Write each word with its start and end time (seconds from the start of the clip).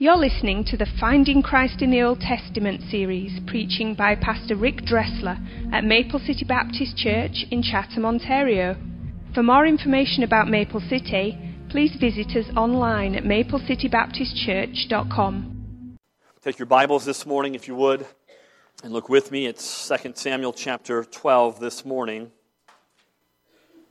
You're 0.00 0.16
listening 0.16 0.64
to 0.66 0.76
the 0.76 0.86
Finding 1.00 1.42
Christ 1.42 1.82
in 1.82 1.90
the 1.90 2.02
Old 2.02 2.20
Testament 2.20 2.82
series, 2.88 3.40
preaching 3.48 3.96
by 3.96 4.14
Pastor 4.14 4.54
Rick 4.54 4.84
Dressler 4.86 5.36
at 5.72 5.82
Maple 5.82 6.20
City 6.20 6.44
Baptist 6.44 6.96
Church 6.96 7.44
in 7.50 7.64
Chatham, 7.64 8.06
Ontario. 8.06 8.76
For 9.34 9.42
more 9.42 9.66
information 9.66 10.22
about 10.22 10.46
Maple 10.46 10.80
City, 10.88 11.36
please 11.68 11.96
visit 11.98 12.28
us 12.36 12.44
online 12.56 13.16
at 13.16 13.24
maplecitybaptistchurch.com. 13.24 15.98
Take 16.42 16.60
your 16.60 16.66
Bibles 16.66 17.04
this 17.04 17.26
morning, 17.26 17.56
if 17.56 17.66
you 17.66 17.74
would, 17.74 18.06
and 18.84 18.92
look 18.92 19.08
with 19.08 19.32
me. 19.32 19.46
It's 19.46 19.88
2 19.88 20.12
Samuel 20.14 20.52
chapter 20.52 21.02
12 21.02 21.58
this 21.58 21.84
morning. 21.84 22.30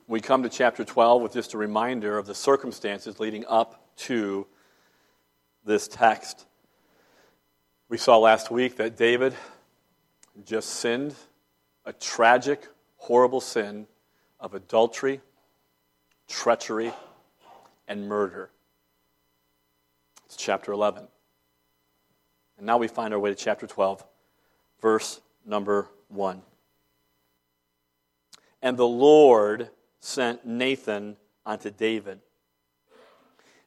We 0.08 0.22
come 0.22 0.42
to 0.44 0.50
chapter 0.50 0.86
12 0.86 1.22
with 1.22 1.34
just 1.34 1.54
a 1.54 1.58
reminder 1.58 2.18
of 2.18 2.28
the 2.28 2.34
circumstances 2.34 3.20
leading 3.20 3.44
up 3.50 3.90
to 4.06 4.48
this 5.68 5.88
text. 5.88 6.46
We 7.90 7.98
saw 7.98 8.18
last 8.18 8.50
week 8.50 8.78
that 8.78 8.98
David 8.98 9.36
just 10.46 10.70
sinned 10.70 11.14
a 11.86 11.94
tragic, 11.94 12.66
horrible 12.96 13.42
sin 13.42 13.86
of 14.40 14.54
adultery, 14.54 15.20
treachery, 16.28 16.94
and 17.88 18.08
murder. 18.08 18.50
It's 20.26 20.38
chapter 20.38 20.72
11. 20.72 21.08
And 22.58 22.66
now 22.66 22.78
we 22.78 22.88
find 22.88 23.14
our 23.14 23.20
way 23.20 23.30
to 23.30 23.36
chapter 23.36 23.68
12, 23.68 24.04
verse 24.82 25.22
number 25.46 25.90
1. 26.08 26.42
And 28.62 28.78
the 28.78 28.88
Lord 28.88 29.70
sent 30.00 30.46
Nathan 30.46 31.18
unto 31.46 31.70
David 31.70 32.20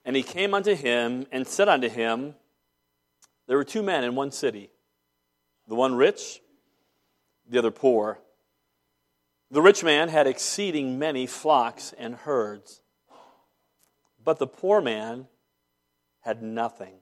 and 0.05 0.17
he 0.17 0.23
came 0.23 0.55
unto 0.55 0.75
him 0.75 1.27
and 1.31 1.47
said 1.47 1.69
unto 1.69 1.89
him, 1.89 2.35
There 3.47 3.57
were 3.57 3.65
two 3.65 3.83
men 3.83 4.05
in 4.05 4.15
one 4.15 4.33
city, 4.33 4.71
the 5.69 5.75
one 5.75 5.95
rich, 5.95 6.41
the 7.49 7.59
other 7.59 7.71
poor. 7.71 8.21
The 9.51 9.63
rich 9.63 9.83
man 9.83 10.09
had 10.09 10.27
exceeding 10.27 10.99
many 10.99 11.27
flocks 11.27 11.93
and 11.99 12.15
herds, 12.15 12.83
but 14.23 14.39
the 14.39 14.47
poor 14.47 14.81
man 14.81 15.27
had 16.21 16.43
nothing, 16.43 16.95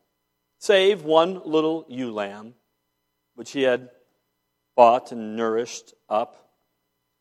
save 0.59 1.05
one 1.05 1.42
little 1.44 1.84
ewe 1.89 2.12
lamb, 2.12 2.55
which 3.34 3.53
he 3.53 3.62
had 3.62 3.91
bought 4.75 5.12
and 5.12 5.37
nourished 5.37 5.92
up, 6.09 6.53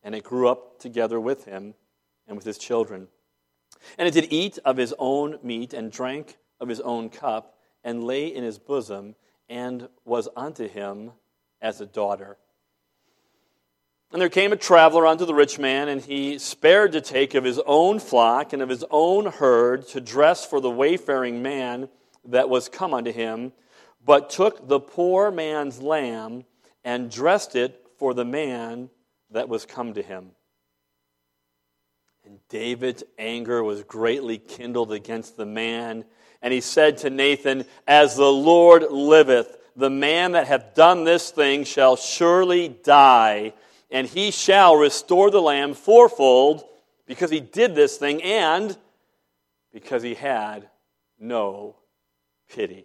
and 0.02 0.14
it 0.14 0.24
grew 0.24 0.48
up 0.48 0.78
together 0.78 1.20
with 1.20 1.44
him 1.44 1.74
and 2.26 2.36
with 2.36 2.46
his 2.46 2.56
children. 2.56 3.08
And 3.96 4.08
it 4.08 4.14
did 4.14 4.32
eat 4.32 4.58
of 4.64 4.76
his 4.76 4.94
own 4.98 5.38
meat, 5.42 5.72
and 5.72 5.90
drank 5.90 6.38
of 6.60 6.68
his 6.68 6.80
own 6.80 7.10
cup, 7.10 7.58
and 7.84 8.04
lay 8.04 8.26
in 8.26 8.44
his 8.44 8.58
bosom, 8.58 9.14
and 9.48 9.88
was 10.04 10.28
unto 10.36 10.68
him 10.68 11.12
as 11.60 11.80
a 11.80 11.86
daughter. 11.86 12.36
And 14.10 14.22
there 14.22 14.30
came 14.30 14.52
a 14.52 14.56
traveler 14.56 15.06
unto 15.06 15.26
the 15.26 15.34
rich 15.34 15.58
man, 15.58 15.88
and 15.88 16.00
he 16.00 16.38
spared 16.38 16.92
to 16.92 17.00
take 17.00 17.34
of 17.34 17.44
his 17.44 17.60
own 17.66 17.98
flock 17.98 18.52
and 18.52 18.62
of 18.62 18.70
his 18.70 18.84
own 18.90 19.26
herd 19.26 19.86
to 19.88 20.00
dress 20.00 20.46
for 20.46 20.60
the 20.60 20.70
wayfaring 20.70 21.42
man 21.42 21.90
that 22.24 22.48
was 22.48 22.68
come 22.68 22.94
unto 22.94 23.12
him, 23.12 23.52
but 24.04 24.30
took 24.30 24.66
the 24.66 24.80
poor 24.80 25.30
man's 25.30 25.82
lamb 25.82 26.44
and 26.84 27.10
dressed 27.10 27.54
it 27.54 27.86
for 27.98 28.14
the 28.14 28.24
man 28.24 28.88
that 29.30 29.48
was 29.48 29.66
come 29.66 29.92
to 29.92 30.02
him. 30.02 30.30
And 32.28 32.40
David's 32.50 33.04
anger 33.18 33.64
was 33.64 33.84
greatly 33.84 34.36
kindled 34.36 34.92
against 34.92 35.38
the 35.38 35.46
man. 35.46 36.04
And 36.42 36.52
he 36.52 36.60
said 36.60 36.98
to 36.98 37.10
Nathan, 37.10 37.64
As 37.86 38.16
the 38.16 38.30
Lord 38.30 38.82
liveth, 38.90 39.56
the 39.74 39.88
man 39.88 40.32
that 40.32 40.46
hath 40.46 40.74
done 40.74 41.04
this 41.04 41.30
thing 41.30 41.64
shall 41.64 41.96
surely 41.96 42.68
die, 42.68 43.54
and 43.90 44.06
he 44.06 44.30
shall 44.30 44.76
restore 44.76 45.30
the 45.30 45.40
lamb 45.40 45.72
fourfold, 45.72 46.64
because 47.06 47.30
he 47.30 47.40
did 47.40 47.74
this 47.74 47.96
thing, 47.96 48.22
and 48.22 48.76
because 49.72 50.02
he 50.02 50.12
had 50.12 50.68
no 51.18 51.76
pity. 52.50 52.84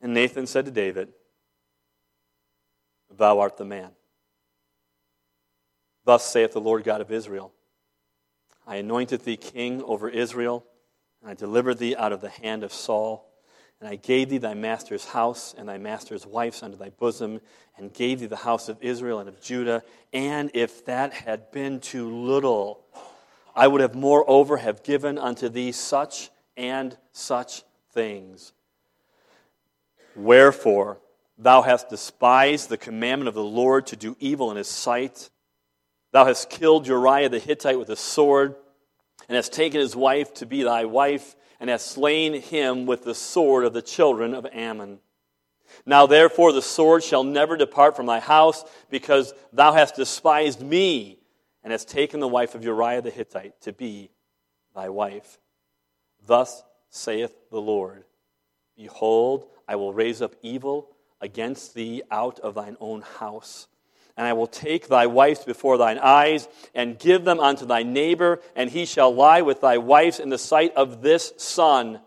And 0.00 0.14
Nathan 0.14 0.48
said 0.48 0.64
to 0.64 0.72
David, 0.72 1.12
Thou 3.16 3.38
art 3.38 3.56
the 3.56 3.64
man. 3.64 3.90
Thus 6.08 6.24
saith 6.24 6.52
the 6.52 6.58
Lord 6.58 6.84
God 6.84 7.02
of 7.02 7.12
Israel 7.12 7.52
I 8.66 8.76
anointed 8.76 9.26
thee 9.26 9.36
king 9.36 9.82
over 9.82 10.08
Israel, 10.08 10.64
and 11.20 11.30
I 11.30 11.34
delivered 11.34 11.76
thee 11.76 11.94
out 11.94 12.14
of 12.14 12.22
the 12.22 12.30
hand 12.30 12.64
of 12.64 12.72
Saul. 12.72 13.30
And 13.78 13.90
I 13.90 13.96
gave 13.96 14.30
thee 14.30 14.38
thy 14.38 14.54
master's 14.54 15.04
house 15.04 15.54
and 15.58 15.68
thy 15.68 15.76
master's 15.76 16.26
wives 16.26 16.62
unto 16.62 16.78
thy 16.78 16.88
bosom, 16.88 17.42
and 17.76 17.92
gave 17.92 18.20
thee 18.20 18.26
the 18.26 18.36
house 18.36 18.70
of 18.70 18.82
Israel 18.82 19.18
and 19.18 19.28
of 19.28 19.38
Judah. 19.42 19.82
And 20.14 20.50
if 20.54 20.86
that 20.86 21.12
had 21.12 21.50
been 21.50 21.78
too 21.78 22.08
little, 22.10 22.86
I 23.54 23.68
would 23.68 23.82
have 23.82 23.94
moreover 23.94 24.56
have 24.56 24.82
given 24.82 25.18
unto 25.18 25.50
thee 25.50 25.72
such 25.72 26.30
and 26.56 26.96
such 27.12 27.64
things. 27.92 28.54
Wherefore, 30.16 31.00
thou 31.36 31.60
hast 31.60 31.90
despised 31.90 32.70
the 32.70 32.78
commandment 32.78 33.28
of 33.28 33.34
the 33.34 33.44
Lord 33.44 33.88
to 33.88 33.96
do 33.96 34.16
evil 34.20 34.50
in 34.50 34.56
his 34.56 34.68
sight 34.68 35.28
Thou 36.12 36.24
hast 36.24 36.50
killed 36.50 36.86
Uriah 36.86 37.28
the 37.28 37.38
Hittite 37.38 37.78
with 37.78 37.90
a 37.90 37.96
sword, 37.96 38.54
and 39.28 39.36
hast 39.36 39.52
taken 39.52 39.80
his 39.80 39.94
wife 39.94 40.32
to 40.34 40.46
be 40.46 40.62
thy 40.62 40.84
wife, 40.84 41.36
and 41.60 41.68
hast 41.68 41.88
slain 41.88 42.40
him 42.40 42.86
with 42.86 43.04
the 43.04 43.14
sword 43.14 43.64
of 43.64 43.72
the 43.72 43.82
children 43.82 44.34
of 44.34 44.46
Ammon. 44.46 45.00
Now 45.84 46.06
therefore 46.06 46.52
the 46.52 46.62
sword 46.62 47.04
shall 47.04 47.24
never 47.24 47.56
depart 47.56 47.96
from 47.96 48.06
thy 48.06 48.20
house, 48.20 48.64
because 48.88 49.34
thou 49.52 49.72
hast 49.72 49.96
despised 49.96 50.62
me, 50.62 51.18
and 51.62 51.72
hast 51.72 51.88
taken 51.88 52.20
the 52.20 52.28
wife 52.28 52.54
of 52.54 52.64
Uriah 52.64 53.02
the 53.02 53.10
Hittite 53.10 53.60
to 53.62 53.72
be 53.72 54.10
thy 54.74 54.88
wife. 54.88 55.38
Thus 56.26 56.62
saith 56.90 57.34
the 57.50 57.60
Lord 57.60 58.04
Behold, 58.76 59.46
I 59.66 59.76
will 59.76 59.92
raise 59.92 60.22
up 60.22 60.36
evil 60.40 60.96
against 61.20 61.74
thee 61.74 62.02
out 62.10 62.38
of 62.40 62.54
thine 62.54 62.76
own 62.80 63.02
house 63.02 63.66
and 64.18 64.26
I 64.26 64.32
will 64.32 64.48
take 64.48 64.88
thy 64.88 65.06
wives 65.06 65.44
before 65.44 65.78
thine 65.78 65.98
eyes, 65.98 66.48
and 66.74 66.98
give 66.98 67.24
them 67.24 67.38
unto 67.38 67.64
thy 67.64 67.84
neighbor, 67.84 68.40
and 68.56 68.68
he 68.68 68.84
shall 68.84 69.14
lie 69.14 69.42
with 69.42 69.60
thy 69.60 69.78
wives 69.78 70.18
in 70.18 70.28
the 70.28 70.38
sight 70.38 70.74
of 70.74 71.02
this 71.02 71.32
sun. 71.36 72.00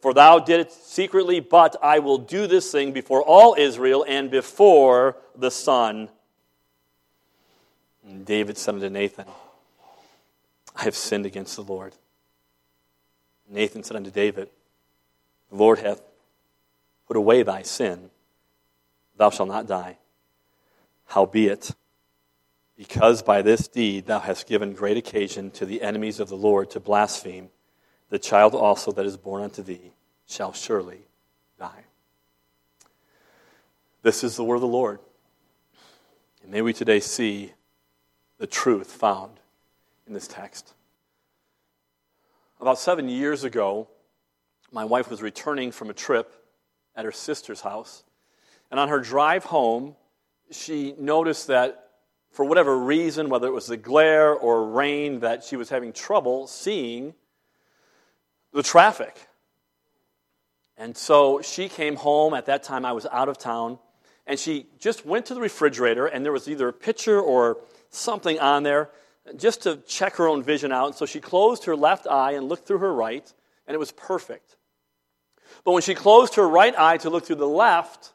For 0.00 0.12
thou 0.12 0.40
didst 0.40 0.92
secretly, 0.92 1.38
but 1.38 1.76
I 1.80 2.00
will 2.00 2.18
do 2.18 2.48
this 2.48 2.72
thing 2.72 2.90
before 2.90 3.22
all 3.22 3.54
Israel 3.56 4.04
and 4.06 4.28
before 4.28 5.16
the 5.36 5.52
sun. 5.52 6.08
And 8.04 8.26
David 8.26 8.58
said 8.58 8.74
unto 8.74 8.88
Nathan, 8.88 9.26
I 10.74 10.82
have 10.82 10.96
sinned 10.96 11.26
against 11.26 11.54
the 11.54 11.62
Lord. 11.62 11.92
Nathan 13.48 13.84
said 13.84 13.96
unto 13.96 14.10
David, 14.10 14.48
The 15.50 15.56
Lord 15.56 15.78
hath 15.78 16.02
put 17.06 17.16
away 17.16 17.44
thy 17.44 17.62
sin. 17.62 18.10
Thou 19.16 19.30
shalt 19.30 19.48
not 19.48 19.68
die. 19.68 19.98
Howbeit, 21.12 21.72
because 22.74 23.22
by 23.22 23.42
this 23.42 23.68
deed 23.68 24.06
thou 24.06 24.18
hast 24.18 24.46
given 24.46 24.72
great 24.72 24.96
occasion 24.96 25.50
to 25.50 25.66
the 25.66 25.82
enemies 25.82 26.20
of 26.20 26.30
the 26.30 26.36
Lord 26.36 26.70
to 26.70 26.80
blaspheme, 26.80 27.50
the 28.08 28.18
child 28.18 28.54
also 28.54 28.92
that 28.92 29.04
is 29.04 29.18
born 29.18 29.42
unto 29.42 29.62
thee 29.62 29.92
shall 30.26 30.54
surely 30.54 31.00
die. 31.58 31.84
This 34.00 34.24
is 34.24 34.36
the 34.36 34.44
word 34.44 34.54
of 34.54 34.62
the 34.62 34.66
Lord. 34.66 35.00
And 36.42 36.50
may 36.50 36.62
we 36.62 36.72
today 36.72 36.98
see 37.00 37.52
the 38.38 38.46
truth 38.46 38.90
found 38.90 39.38
in 40.06 40.14
this 40.14 40.26
text. 40.26 40.72
About 42.58 42.78
seven 42.78 43.10
years 43.10 43.44
ago, 43.44 43.86
my 44.72 44.86
wife 44.86 45.10
was 45.10 45.20
returning 45.20 45.72
from 45.72 45.90
a 45.90 45.94
trip 45.94 46.32
at 46.96 47.04
her 47.04 47.12
sister's 47.12 47.60
house. 47.60 48.02
And 48.70 48.80
on 48.80 48.88
her 48.88 49.00
drive 49.00 49.44
home, 49.44 49.94
she 50.52 50.94
noticed 50.98 51.48
that 51.48 51.88
for 52.30 52.44
whatever 52.44 52.76
reason, 52.78 53.28
whether 53.28 53.46
it 53.46 53.52
was 53.52 53.66
the 53.66 53.76
glare 53.76 54.32
or 54.32 54.68
rain, 54.68 55.20
that 55.20 55.44
she 55.44 55.56
was 55.56 55.68
having 55.68 55.92
trouble 55.92 56.46
seeing 56.46 57.14
the 58.52 58.62
traffic. 58.62 59.28
And 60.76 60.96
so 60.96 61.42
she 61.42 61.68
came 61.68 61.96
home. 61.96 62.34
At 62.34 62.46
that 62.46 62.62
time, 62.62 62.84
I 62.84 62.92
was 62.92 63.06
out 63.06 63.28
of 63.28 63.38
town. 63.38 63.78
And 64.26 64.38
she 64.38 64.66
just 64.78 65.04
went 65.04 65.26
to 65.26 65.34
the 65.34 65.40
refrigerator, 65.40 66.06
and 66.06 66.24
there 66.24 66.32
was 66.32 66.48
either 66.48 66.68
a 66.68 66.72
picture 66.72 67.20
or 67.20 67.58
something 67.90 68.38
on 68.38 68.62
there 68.62 68.88
just 69.36 69.62
to 69.62 69.76
check 69.86 70.16
her 70.16 70.28
own 70.28 70.42
vision 70.42 70.72
out. 70.72 70.86
And 70.86 70.94
so 70.94 71.06
she 71.06 71.20
closed 71.20 71.64
her 71.64 71.76
left 71.76 72.06
eye 72.06 72.32
and 72.32 72.48
looked 72.48 72.66
through 72.66 72.78
her 72.78 72.92
right, 72.92 73.32
and 73.66 73.74
it 73.74 73.78
was 73.78 73.92
perfect. 73.92 74.56
But 75.64 75.72
when 75.72 75.82
she 75.82 75.94
closed 75.94 76.36
her 76.36 76.48
right 76.48 76.74
eye 76.78 76.96
to 76.98 77.10
look 77.10 77.26
through 77.26 77.36
the 77.36 77.46
left, 77.46 78.14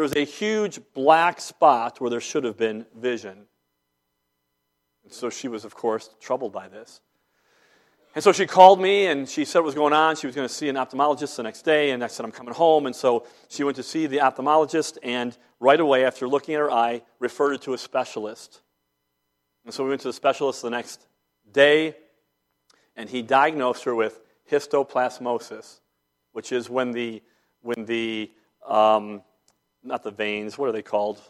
there 0.00 0.04
was 0.04 0.16
a 0.16 0.24
huge 0.24 0.80
black 0.94 1.42
spot 1.42 2.00
where 2.00 2.08
there 2.08 2.22
should 2.22 2.44
have 2.44 2.56
been 2.56 2.86
vision. 2.96 3.44
And 5.04 5.12
so 5.12 5.28
she 5.28 5.46
was, 5.46 5.66
of 5.66 5.74
course, 5.74 6.08
troubled 6.18 6.54
by 6.54 6.68
this. 6.68 7.02
And 8.14 8.24
so 8.24 8.32
she 8.32 8.46
called 8.46 8.80
me 8.80 9.08
and 9.08 9.28
she 9.28 9.44
said 9.44 9.58
what 9.58 9.66
was 9.66 9.74
going 9.74 9.92
on. 9.92 10.16
She 10.16 10.26
was 10.26 10.34
going 10.34 10.48
to 10.48 10.54
see 10.54 10.70
an 10.70 10.76
ophthalmologist 10.76 11.36
the 11.36 11.42
next 11.42 11.66
day, 11.66 11.90
and 11.90 12.02
I 12.02 12.06
said, 12.06 12.24
I'm 12.24 12.32
coming 12.32 12.54
home. 12.54 12.86
And 12.86 12.96
so 12.96 13.26
she 13.50 13.62
went 13.62 13.76
to 13.76 13.82
see 13.82 14.06
the 14.06 14.20
ophthalmologist, 14.20 14.96
and 15.02 15.36
right 15.60 15.78
away, 15.78 16.06
after 16.06 16.26
looking 16.26 16.54
at 16.54 16.60
her 16.60 16.70
eye, 16.70 17.02
referred 17.18 17.50
her 17.50 17.58
to 17.58 17.74
a 17.74 17.78
specialist. 17.78 18.62
And 19.66 19.74
so 19.74 19.84
we 19.84 19.90
went 19.90 20.00
to 20.00 20.08
the 20.08 20.14
specialist 20.14 20.62
the 20.62 20.70
next 20.70 21.06
day, 21.52 21.94
and 22.96 23.10
he 23.10 23.20
diagnosed 23.20 23.84
her 23.84 23.94
with 23.94 24.18
histoplasmosis, 24.50 25.80
which 26.32 26.52
is 26.52 26.70
when 26.70 26.92
the, 26.92 27.22
when 27.60 27.84
the 27.84 28.30
um, 28.66 29.20
not 29.82 30.02
the 30.02 30.10
veins, 30.10 30.58
what 30.58 30.68
are 30.68 30.72
they 30.72 30.82
called? 30.82 31.20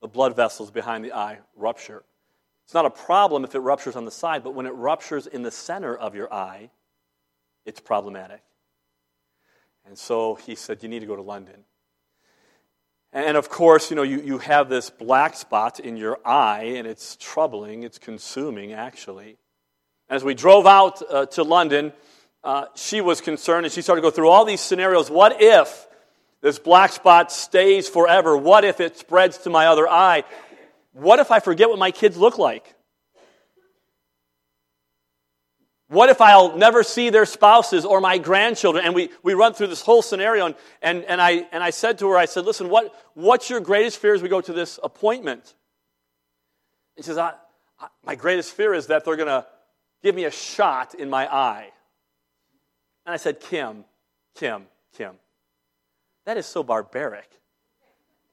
The 0.00 0.08
blood 0.08 0.34
vessels 0.34 0.70
behind 0.70 1.04
the 1.04 1.12
eye 1.12 1.38
rupture. 1.56 2.02
It's 2.64 2.74
not 2.74 2.86
a 2.86 2.90
problem 2.90 3.44
if 3.44 3.54
it 3.54 3.60
ruptures 3.60 3.96
on 3.96 4.04
the 4.04 4.10
side, 4.10 4.44
but 4.44 4.54
when 4.54 4.66
it 4.66 4.74
ruptures 4.74 5.26
in 5.26 5.42
the 5.42 5.50
center 5.50 5.96
of 5.96 6.14
your 6.14 6.32
eye, 6.32 6.70
it's 7.66 7.80
problematic. 7.80 8.42
And 9.86 9.98
so 9.98 10.36
he 10.36 10.54
said, 10.54 10.82
You 10.82 10.88
need 10.88 11.00
to 11.00 11.06
go 11.06 11.16
to 11.16 11.22
London. 11.22 11.64
And 13.12 13.36
of 13.36 13.48
course, 13.48 13.90
you 13.90 13.96
know, 13.96 14.02
you, 14.02 14.20
you 14.20 14.38
have 14.38 14.68
this 14.68 14.88
black 14.88 15.34
spot 15.34 15.80
in 15.80 15.96
your 15.96 16.20
eye, 16.24 16.74
and 16.76 16.86
it's 16.86 17.16
troubling, 17.16 17.82
it's 17.82 17.98
consuming, 17.98 18.72
actually. 18.72 19.36
As 20.08 20.22
we 20.22 20.34
drove 20.34 20.64
out 20.64 21.02
uh, 21.10 21.26
to 21.26 21.42
London, 21.42 21.92
uh, 22.44 22.66
she 22.76 23.00
was 23.00 23.20
concerned, 23.20 23.66
and 23.66 23.72
she 23.72 23.82
started 23.82 24.02
to 24.02 24.06
go 24.06 24.12
through 24.12 24.28
all 24.28 24.44
these 24.44 24.60
scenarios. 24.60 25.10
What 25.10 25.42
if 25.42 25.88
this 26.42 26.58
black 26.58 26.92
spot 26.92 27.30
stays 27.32 27.88
forever? 27.88 28.36
What 28.36 28.64
if 28.64 28.80
it 28.80 28.96
spreads 28.96 29.38
to 29.38 29.50
my 29.50 29.66
other 29.66 29.88
eye? 29.88 30.24
What 30.92 31.18
if 31.18 31.30
I 31.30 31.40
forget 31.40 31.68
what 31.68 31.78
my 31.78 31.90
kids 31.90 32.16
look 32.16 32.38
like? 32.38 32.74
What 35.88 36.08
if 36.08 36.20
I'll 36.20 36.56
never 36.56 36.84
see 36.84 37.10
their 37.10 37.26
spouses 37.26 37.84
or 37.84 38.00
my 38.00 38.18
grandchildren? 38.18 38.84
And 38.84 38.94
we, 38.94 39.10
we 39.24 39.34
run 39.34 39.54
through 39.54 39.66
this 39.66 39.82
whole 39.82 40.02
scenario. 40.02 40.46
And, 40.46 40.54
and, 40.80 41.04
and, 41.04 41.20
I, 41.20 41.48
and 41.50 41.64
I 41.64 41.70
said 41.70 41.98
to 41.98 42.08
her, 42.10 42.16
I 42.16 42.26
said, 42.26 42.44
listen, 42.44 42.68
what, 42.68 42.94
what's 43.14 43.50
your 43.50 43.58
greatest 43.58 43.98
fear 43.98 44.14
as 44.14 44.22
we 44.22 44.28
go 44.28 44.40
to 44.40 44.52
this 44.52 44.78
appointment? 44.84 45.54
And 46.96 47.04
she 47.04 47.08
says, 47.08 47.18
I, 47.18 47.32
I, 47.80 47.88
my 48.04 48.14
greatest 48.14 48.52
fear 48.52 48.72
is 48.72 48.86
that 48.86 49.04
they're 49.04 49.16
going 49.16 49.26
to 49.26 49.44
give 50.00 50.14
me 50.14 50.26
a 50.26 50.30
shot 50.30 50.94
in 50.94 51.10
my 51.10 51.26
eye. 51.26 51.70
And 53.04 53.12
I 53.12 53.16
said, 53.16 53.40
Kim, 53.40 53.84
Kim, 54.36 54.66
Kim, 54.96 55.16
that 56.30 56.36
is 56.36 56.46
so 56.46 56.62
barbaric. 56.62 57.28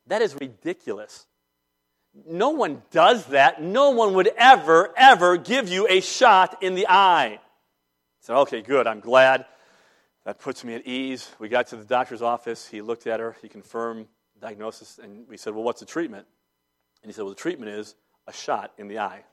That 0.05 0.21
is 0.21 0.35
ridiculous. 0.35 1.25
No 2.27 2.51
one 2.51 2.83
does 2.91 3.25
that. 3.27 3.59
No 3.59 3.89
one 3.89 4.13
would 4.13 4.29
ever, 4.37 4.93
ever 4.95 5.35
give 5.35 5.67
you 5.67 5.87
a 5.89 5.99
shot 5.99 6.61
in 6.61 6.75
the 6.75 6.85
eye. 6.87 7.39
Said, 8.19 8.35
okay, 8.41 8.61
good. 8.61 8.85
I'm 8.85 8.99
glad. 8.99 9.45
That 10.25 10.37
puts 10.37 10.63
me 10.63 10.75
at 10.75 10.85
ease. 10.85 11.27
We 11.39 11.49
got 11.49 11.65
to 11.69 11.75
the 11.75 11.85
doctor's 11.85 12.21
office. 12.21 12.67
He 12.67 12.83
looked 12.83 13.07
at 13.07 13.19
her. 13.19 13.35
He 13.41 13.49
confirmed 13.49 14.05
diagnosis. 14.39 14.99
And 15.01 15.27
we 15.27 15.35
said, 15.35 15.55
well, 15.55 15.63
what's 15.63 15.79
the 15.79 15.87
treatment? 15.87 16.27
And 17.01 17.09
he 17.09 17.15
said, 17.15 17.23
well, 17.23 17.33
the 17.33 17.41
treatment 17.41 17.71
is 17.71 17.95
a 18.27 18.33
shot 18.33 18.73
in 18.77 18.89
the 18.89 18.99
eye. 18.99 19.23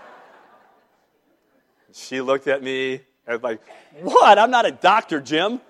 she 1.92 2.22
looked 2.22 2.46
at 2.46 2.62
me. 2.62 3.02
I 3.28 3.34
was 3.34 3.42
like, 3.42 3.60
what? 4.00 4.38
I'm 4.38 4.50
not 4.50 4.64
a 4.64 4.72
doctor, 4.72 5.20
Jim. 5.20 5.60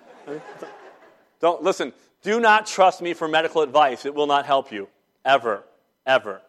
Don't, 1.42 1.62
listen, 1.62 1.92
do 2.22 2.40
not 2.40 2.66
trust 2.66 3.02
me 3.02 3.12
for 3.12 3.28
medical 3.28 3.60
advice. 3.60 4.06
It 4.06 4.14
will 4.14 4.26
not 4.26 4.46
help 4.46 4.72
you, 4.72 4.88
ever 5.24 5.64
ever. 6.06 6.42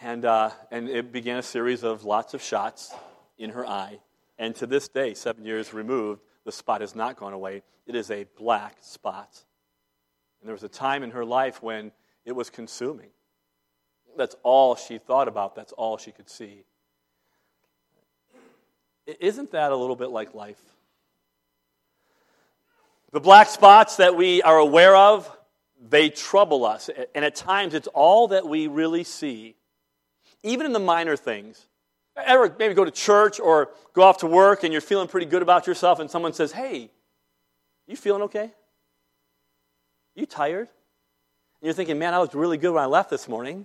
And, 0.00 0.24
uh, 0.24 0.50
and 0.70 0.88
it 0.88 1.12
began 1.12 1.38
a 1.38 1.42
series 1.42 1.82
of 1.82 2.04
lots 2.04 2.34
of 2.34 2.42
shots 2.42 2.94
in 3.38 3.50
her 3.50 3.66
eye. 3.66 4.00
And 4.38 4.54
to 4.56 4.66
this 4.66 4.88
day, 4.88 5.14
seven 5.14 5.44
years 5.44 5.74
removed, 5.74 6.22
the 6.44 6.52
spot 6.52 6.80
has 6.80 6.94
not 6.94 7.16
gone 7.16 7.34
away. 7.34 7.62
It 7.86 7.94
is 7.94 8.10
a 8.10 8.24
black 8.36 8.78
spot. 8.80 9.44
And 10.40 10.48
there 10.48 10.54
was 10.54 10.62
a 10.62 10.68
time 10.68 11.02
in 11.02 11.10
her 11.10 11.24
life 11.24 11.62
when 11.62 11.92
it 12.24 12.32
was 12.32 12.48
consuming. 12.48 13.10
That's 14.16 14.36
all 14.42 14.74
she 14.74 14.98
thought 14.98 15.28
about, 15.28 15.54
that's 15.54 15.72
all 15.72 15.98
she 15.98 16.12
could 16.12 16.30
see. 16.30 16.64
Isn't 19.06 19.50
that 19.52 19.72
a 19.72 19.76
little 19.76 19.96
bit 19.96 20.10
like 20.10 20.34
life? 20.34 20.60
The 23.12 23.20
black 23.20 23.48
spots 23.48 23.96
that 23.96 24.16
we 24.16 24.42
are 24.42 24.58
aware 24.58 24.94
of 24.94 25.30
they 25.88 26.10
trouble 26.10 26.64
us. 26.64 26.90
And 27.14 27.24
at 27.24 27.34
times, 27.34 27.74
it's 27.74 27.88
all 27.88 28.28
that 28.28 28.46
we 28.46 28.66
really 28.66 29.04
see, 29.04 29.56
even 30.42 30.66
in 30.66 30.72
the 30.72 30.78
minor 30.78 31.16
things. 31.16 31.66
Ever 32.16 32.54
maybe 32.58 32.74
go 32.74 32.84
to 32.84 32.90
church 32.90 33.40
or 33.40 33.70
go 33.94 34.02
off 34.02 34.18
to 34.18 34.26
work 34.26 34.62
and 34.62 34.72
you're 34.72 34.82
feeling 34.82 35.08
pretty 35.08 35.26
good 35.26 35.42
about 35.42 35.66
yourself, 35.66 36.00
and 36.00 36.10
someone 36.10 36.34
says, 36.34 36.52
Hey, 36.52 36.90
you 37.86 37.96
feeling 37.96 38.22
okay? 38.22 38.50
You 40.14 40.26
tired? 40.26 40.68
And 40.68 41.62
you're 41.62 41.72
thinking, 41.72 41.98
Man, 41.98 42.12
I 42.12 42.18
was 42.18 42.34
really 42.34 42.58
good 42.58 42.74
when 42.74 42.82
I 42.82 42.86
left 42.86 43.08
this 43.08 43.26
morning. 43.26 43.64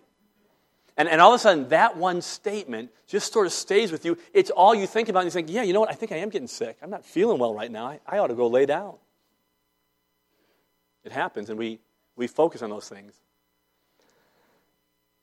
And, 0.98 1.10
and 1.10 1.20
all 1.20 1.34
of 1.34 1.36
a 1.36 1.40
sudden, 1.40 1.68
that 1.70 1.98
one 1.98 2.22
statement 2.22 2.90
just 3.08 3.34
sort 3.34 3.46
of 3.46 3.52
stays 3.52 3.92
with 3.92 4.06
you. 4.06 4.18
It's 4.34 4.50
all 4.50 4.74
you 4.74 4.88
think 4.88 5.10
about. 5.10 5.20
And 5.20 5.28
you 5.28 5.32
think, 5.32 5.50
yeah, 5.50 5.64
you 5.64 5.74
know 5.74 5.82
what? 5.82 5.92
I 5.92 5.94
think 5.94 6.14
I 6.14 6.18
am 6.18 6.30
getting 6.30 6.48
sick. 6.48 6.78
I'm 6.82 6.90
not 6.90 7.04
feeling 7.04 7.38
well 7.38 7.54
right 7.54 7.70
now. 7.70 7.88
I, 7.88 8.00
I 8.08 8.18
ought 8.20 8.28
to 8.28 8.34
go 8.34 8.48
lay 8.48 8.66
down. 8.66 8.96
It 11.06 11.12
happens, 11.12 11.50
and 11.50 11.58
we, 11.58 11.80
we 12.16 12.26
focus 12.26 12.64
on 12.64 12.72
those 12.72 12.90
things. 12.90 13.14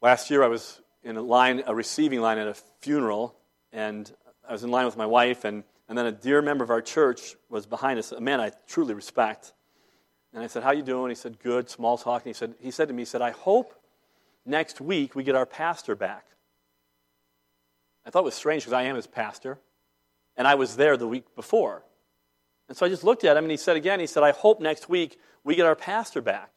Last 0.01 0.31
year, 0.31 0.45
I 0.45 0.47
was 0.47 0.81
in 1.03 1.17
a 1.17 1.23
line, 1.23 1.65
a 1.67 1.75
receiving 1.75 2.21
line 2.21 2.39
at 2.39 2.47
a 2.47 2.55
funeral, 2.81 3.35
and 3.73 4.11
I 4.49 4.53
was 4.53 4.63
in 4.63 4.71
line 4.71 4.87
with 4.87 4.97
my 4.97 5.07
wife, 5.07 5.45
and, 5.45 5.65
and 5.89 5.99
then 5.99 6.07
a 6.07 6.13
dear 6.13 6.41
member 6.41 6.63
of 6.63 6.71
our 6.71 6.81
church 6.81 7.35
was 7.51 7.67
behind 7.67 7.99
us, 7.99 8.13
a 8.13 8.21
man 8.21 8.41
I 8.41 8.53
truly 8.69 8.95
respect. 8.95 9.53
And 10.33 10.43
I 10.43 10.47
said, 10.47 10.63
How 10.63 10.71
you 10.71 10.83
doing? 10.83 11.11
He 11.11 11.17
said, 11.17 11.41
Good, 11.41 11.69
small 11.69 11.99
talk. 11.99 12.23
And 12.23 12.31
he 12.31 12.33
said, 12.33 12.55
he 12.61 12.71
said 12.71 12.89
to 12.89 12.95
me, 12.95 13.03
he 13.03 13.07
said, 13.07 13.21
I 13.21 13.33
hope 13.33 13.75
next 14.47 14.81
week 14.81 15.15
we 15.15 15.25
get 15.25 15.35
our 15.35 15.47
pastor 15.47 15.95
back. 15.97 16.27
I 18.07 18.11
thought 18.11 18.21
it 18.21 18.25
was 18.25 18.35
strange 18.35 18.63
because 18.63 18.73
I 18.73 18.85
am 18.85 18.97
his 18.97 19.07
pastor, 19.07 19.59
and 20.37 20.47
I 20.47 20.55
was 20.55 20.77
there 20.77 20.97
the 20.97 21.09
week 21.09 21.35
before. 21.35 21.83
And 22.69 22.77
so 22.77 22.87
I 22.87 22.89
just 22.89 23.05
looked 23.05 23.25
at 23.25 23.37
him, 23.37 23.45
and 23.45 23.51
he 23.51 23.57
said 23.57 23.77
again, 23.77 24.01
he 24.01 24.07
said, 24.07 24.23
I 24.23 24.33
hope 24.33 24.61
next 24.61 24.89
week 24.89 25.19
we 25.45 25.55
get 25.55 25.67
our 25.67 25.77
pastor 25.77 26.21
back. 26.21 26.51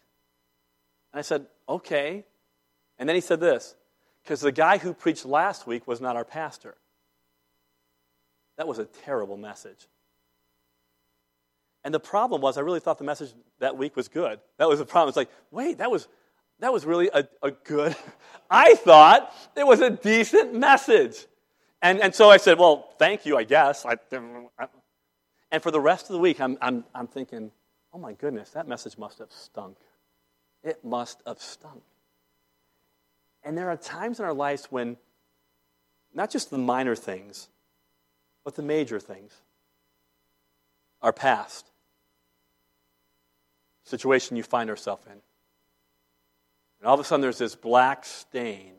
And 1.12 1.20
I 1.20 1.22
said, 1.22 1.48
Okay. 1.68 2.26
And 2.98 3.10
then 3.10 3.16
he 3.16 3.22
said 3.22 3.40
this 3.40 3.76
because 4.24 4.42
the 4.42 4.52
guy 4.52 4.78
who 4.78 4.94
preached 4.94 5.26
last 5.26 5.68
week 5.68 5.88
was 5.88 6.00
not 6.02 6.16
our 6.16 6.26
pastor. 6.26 6.76
That 8.58 8.68
was 8.68 8.80
a 8.80 8.86
terrible 8.86 9.38
message. 9.38 9.88
And 11.84 11.94
the 11.94 12.00
problem 12.00 12.42
was, 12.42 12.58
I 12.58 12.62
really 12.62 12.80
thought 12.80 12.98
the 12.98 13.04
message 13.04 13.32
that 13.60 13.78
week 13.78 13.96
was 13.96 14.08
good. 14.08 14.40
That 14.58 14.68
was 14.68 14.80
the 14.80 14.86
problem. 14.86 15.10
It's 15.10 15.18
like, 15.18 15.30
wait, 15.52 15.78
that 15.78 15.92
was, 15.92 16.08
that 16.60 16.74
was 16.74 16.86
really 16.86 17.10
a, 17.14 17.28
a 17.44 17.52
good, 17.52 17.96
I 18.50 18.76
thought 18.76 19.32
it 19.56 19.68
was 19.68 19.82
a 19.82 19.92
decent 19.92 20.56
message. 20.56 21.26
And, 21.82 22.02
and 22.02 22.16
so 22.16 22.30
I 22.30 22.38
said, 22.38 22.58
well, 22.58 22.90
thank 22.98 23.26
you, 23.26 23.38
I 23.38 23.44
guess. 23.44 23.86
I, 23.86 23.98
and 25.56 25.64
for 25.64 25.72
the 25.72 25.80
rest 25.80 26.10
of 26.10 26.12
the 26.12 26.20
week, 26.20 26.42
I'm, 26.42 26.58
I'm, 26.62 26.84
I'm 26.94 27.08
thinking, 27.08 27.50
oh 27.94 27.98
my 27.98 28.12
goodness, 28.12 28.50
that 28.50 28.68
message 28.68 28.98
must 28.98 29.20
have 29.20 29.32
stunk. 29.32 29.78
It 30.66 30.84
must 30.84 31.22
have 31.26 31.40
stunk. 31.40 31.82
And 33.42 33.58
there 33.58 33.70
are 33.70 33.78
times 33.78 34.20
in 34.20 34.26
our 34.26 34.34
lives 34.34 34.66
when 34.70 34.98
not 36.14 36.30
just 36.30 36.50
the 36.50 36.58
minor 36.58 36.94
things, 36.94 37.48
but 38.44 38.56
the 38.56 38.64
major 38.64 39.00
things 39.00 39.34
are 41.02 41.14
past. 41.14 41.72
Situation 43.86 44.36
you 44.36 44.44
find 44.44 44.70
ourselves 44.70 45.06
in. 45.06 45.14
And 45.14 45.22
all 46.84 46.96
of 46.96 47.00
a 47.00 47.06
sudden 47.06 47.22
there's 47.22 47.38
this 47.38 47.56
black 47.56 48.04
stain 48.04 48.74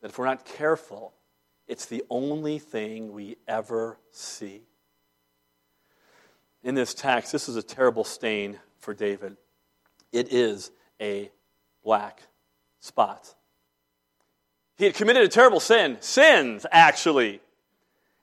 that 0.00 0.10
if 0.10 0.18
we're 0.18 0.26
not 0.26 0.44
careful, 0.44 1.14
it's 1.68 1.86
the 1.86 2.02
only 2.10 2.58
thing 2.58 3.12
we 3.12 3.36
ever 3.46 4.00
see. 4.10 4.62
In 6.62 6.74
this 6.74 6.94
text, 6.94 7.32
this 7.32 7.48
is 7.48 7.56
a 7.56 7.62
terrible 7.62 8.04
stain 8.04 8.58
for 8.78 8.94
David. 8.94 9.36
It 10.12 10.32
is 10.32 10.70
a 11.00 11.30
black 11.84 12.22
spot. 12.80 13.34
He 14.76 14.84
had 14.84 14.94
committed 14.94 15.22
a 15.22 15.28
terrible 15.28 15.60
sin. 15.60 15.98
Sins, 16.00 16.66
actually. 16.70 17.40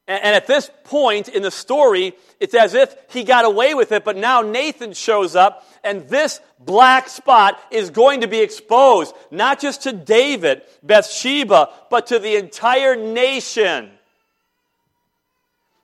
And, 0.07 0.35
at 0.35 0.45
this 0.45 0.69
point 0.83 1.29
in 1.29 1.41
the 1.41 1.49
story, 1.49 2.13
it's 2.39 2.53
as 2.53 2.75
if 2.75 2.95
he 3.09 3.23
got 3.23 3.43
away 3.43 3.73
with 3.73 3.91
it, 3.91 4.03
but 4.03 4.15
now 4.15 4.41
Nathan 4.41 4.93
shows 4.93 5.35
up, 5.35 5.67
and 5.83 6.07
this 6.09 6.39
black 6.59 7.09
spot 7.09 7.59
is 7.71 7.89
going 7.89 8.21
to 8.21 8.27
be 8.27 8.39
exposed, 8.39 9.15
not 9.31 9.59
just 9.59 9.83
to 9.83 9.91
David, 9.91 10.61
Bathsheba, 10.83 11.69
but 11.89 12.07
to 12.07 12.19
the 12.19 12.35
entire 12.35 12.95
nation. 12.95 13.89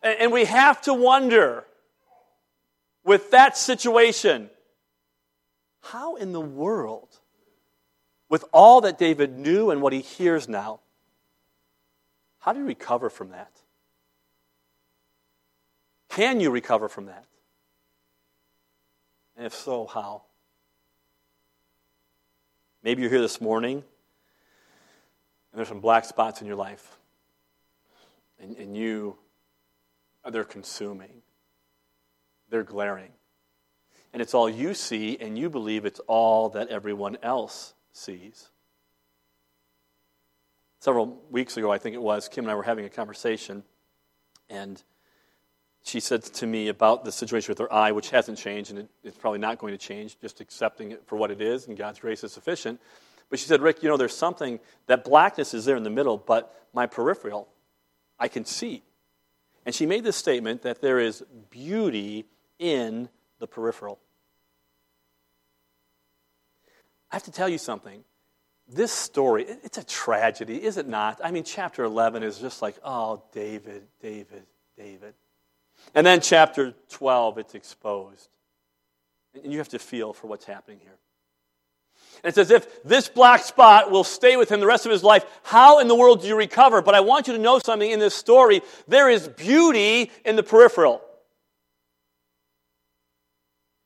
And 0.04 0.32
we 0.32 0.46
have 0.46 0.82
to 0.82 0.94
wonder 0.94 1.66
with 3.04 3.32
that 3.32 3.58
situation 3.58 4.50
how 5.82 6.16
in 6.16 6.32
the 6.32 6.42
world, 6.42 7.20
with 8.30 8.46
all 8.54 8.82
that 8.82 8.98
David 8.98 9.38
knew 9.38 9.72
and 9.72 9.82
what 9.82 9.94
he 9.94 10.02
hears 10.02 10.48
now, 10.48 10.80
How 12.40 12.54
do 12.54 12.60
you 12.60 12.66
recover 12.66 13.10
from 13.12 13.30
that? 13.30 13.52
Can 16.10 16.40
you 16.40 16.50
recover 16.50 16.90
from 16.90 17.06
that? 17.06 17.26
And 19.38 19.46
if 19.46 19.54
so, 19.54 19.86
how? 19.86 20.24
Maybe 22.84 23.02
you're 23.02 23.12
here 23.12 23.22
this 23.22 23.40
morning 23.40 23.78
and 23.78 25.58
there's 25.58 25.68
some 25.68 25.82
black 25.82 26.06
spots 26.06 26.42
in 26.42 26.48
your 26.48 26.56
life. 26.56 26.98
And, 28.40 28.58
and 28.58 28.76
you, 28.76 29.18
they're 30.28 30.44
consuming, 30.44 31.22
they're 32.52 32.64
glaring. 32.64 33.12
And 34.14 34.22
it's 34.22 34.34
all 34.34 34.50
you 34.50 34.74
see, 34.74 35.18
and 35.20 35.38
you 35.38 35.50
believe 35.50 35.86
it's 35.86 36.02
all 36.02 36.50
that 36.50 36.68
everyone 36.68 37.18
else 37.24 37.74
sees. 37.94 38.50
Several 40.80 41.22
weeks 41.32 41.58
ago, 41.58 41.72
I 41.72 41.78
think 41.78 41.96
it 41.96 42.02
was, 42.02 42.28
Kim 42.28 42.44
and 42.44 42.52
I 42.52 42.56
were 42.56 42.64
having 42.64 42.86
a 42.86 42.90
conversation, 42.90 43.64
and 44.50 44.84
she 45.84 46.00
said 46.00 46.24
to 46.24 46.46
me 46.46 46.68
about 46.68 47.06
the 47.06 47.12
situation 47.12 47.52
with 47.52 47.60
her 47.60 47.72
eye, 47.72 47.92
which 47.92 48.10
hasn't 48.10 48.38
changed, 48.38 48.70
and 48.72 48.80
it, 48.80 48.90
it's 49.04 49.18
probably 49.18 49.40
not 49.40 49.58
going 49.58 49.74
to 49.74 49.78
change, 49.78 50.20
just 50.20 50.42
accepting 50.42 50.92
it 50.92 51.04
for 51.06 51.16
what 51.16 51.32
it 51.32 51.42
is, 51.42 51.68
and 51.68 51.78
God's 51.78 52.00
grace 52.00 52.24
is 52.24 52.34
sufficient. 52.34 52.82
But 53.30 53.40
she 53.40 53.48
said, 53.48 53.62
Rick, 53.62 53.82
you 53.82 53.90
know, 53.90 53.96
there's 53.96 54.16
something, 54.16 54.60
that 54.88 55.06
blackness 55.06 55.54
is 55.54 55.64
there 55.64 55.78
in 55.78 55.84
the 55.84 55.90
middle, 55.90 56.18
but 56.18 56.54
my 56.74 56.86
peripheral, 56.86 57.48
I 58.20 58.28
can 58.28 58.44
see. 58.44 58.84
And 59.66 59.74
she 59.74 59.86
made 59.86 60.04
this 60.04 60.18
statement 60.18 60.64
that 60.64 60.82
there 60.82 61.00
is 61.00 61.24
beauty 61.50 62.26
in 62.62 63.10
the 63.40 63.48
peripheral. 63.48 64.00
I 67.12 67.16
have 67.16 67.24
to 67.24 67.32
tell 67.32 67.50
you 67.50 67.58
something. 67.58 68.06
This 68.70 68.94
story, 68.94 69.44
it's 69.44 69.78
a 69.78 69.84
tragedy, 69.84 70.64
is 70.64 70.78
it 70.78 70.88
not? 70.88 71.20
I 71.22 71.32
mean, 71.32 71.44
chapter 71.44 71.84
11 71.84 72.24
is 72.24 72.38
just 72.40 72.62
like, 72.62 72.76
oh, 72.86 73.22
David, 73.34 73.84
David, 74.02 74.44
David. 74.78 75.14
And 75.94 76.06
then 76.06 76.22
chapter 76.22 76.74
12, 76.90 77.40
it's 77.40 77.56
exposed. 77.56 78.30
And 79.44 79.52
you 79.52 79.58
have 79.58 79.70
to 79.70 79.80
feel 79.80 80.14
for 80.14 80.28
what's 80.28 80.46
happening 80.46 80.80
here. 80.82 80.98
And 82.24 82.30
it's 82.30 82.38
as 82.38 82.52
if 82.52 82.84
this 82.84 83.10
black 83.10 83.44
spot 83.44 83.92
will 83.92 84.04
stay 84.04 84.38
with 84.38 84.50
him 84.50 84.60
the 84.60 84.68
rest 84.68 84.86
of 84.86 84.92
his 84.92 85.04
life. 85.04 85.26
How 85.44 85.80
in 85.80 85.88
the 85.88 85.96
world 85.96 86.22
do 86.22 86.28
you 86.28 86.38
recover? 86.38 86.82
But 86.82 86.96
I 86.96 87.00
want 87.02 87.28
you 87.28 87.34
to 87.34 87.40
know 87.40 87.60
something 87.60 87.90
in 87.90 88.00
this 88.00 88.16
story. 88.16 88.62
There 88.88 89.10
is 89.10 89.28
beauty 89.28 90.12
in 90.24 90.36
the 90.36 90.44
peripheral. 90.44 91.02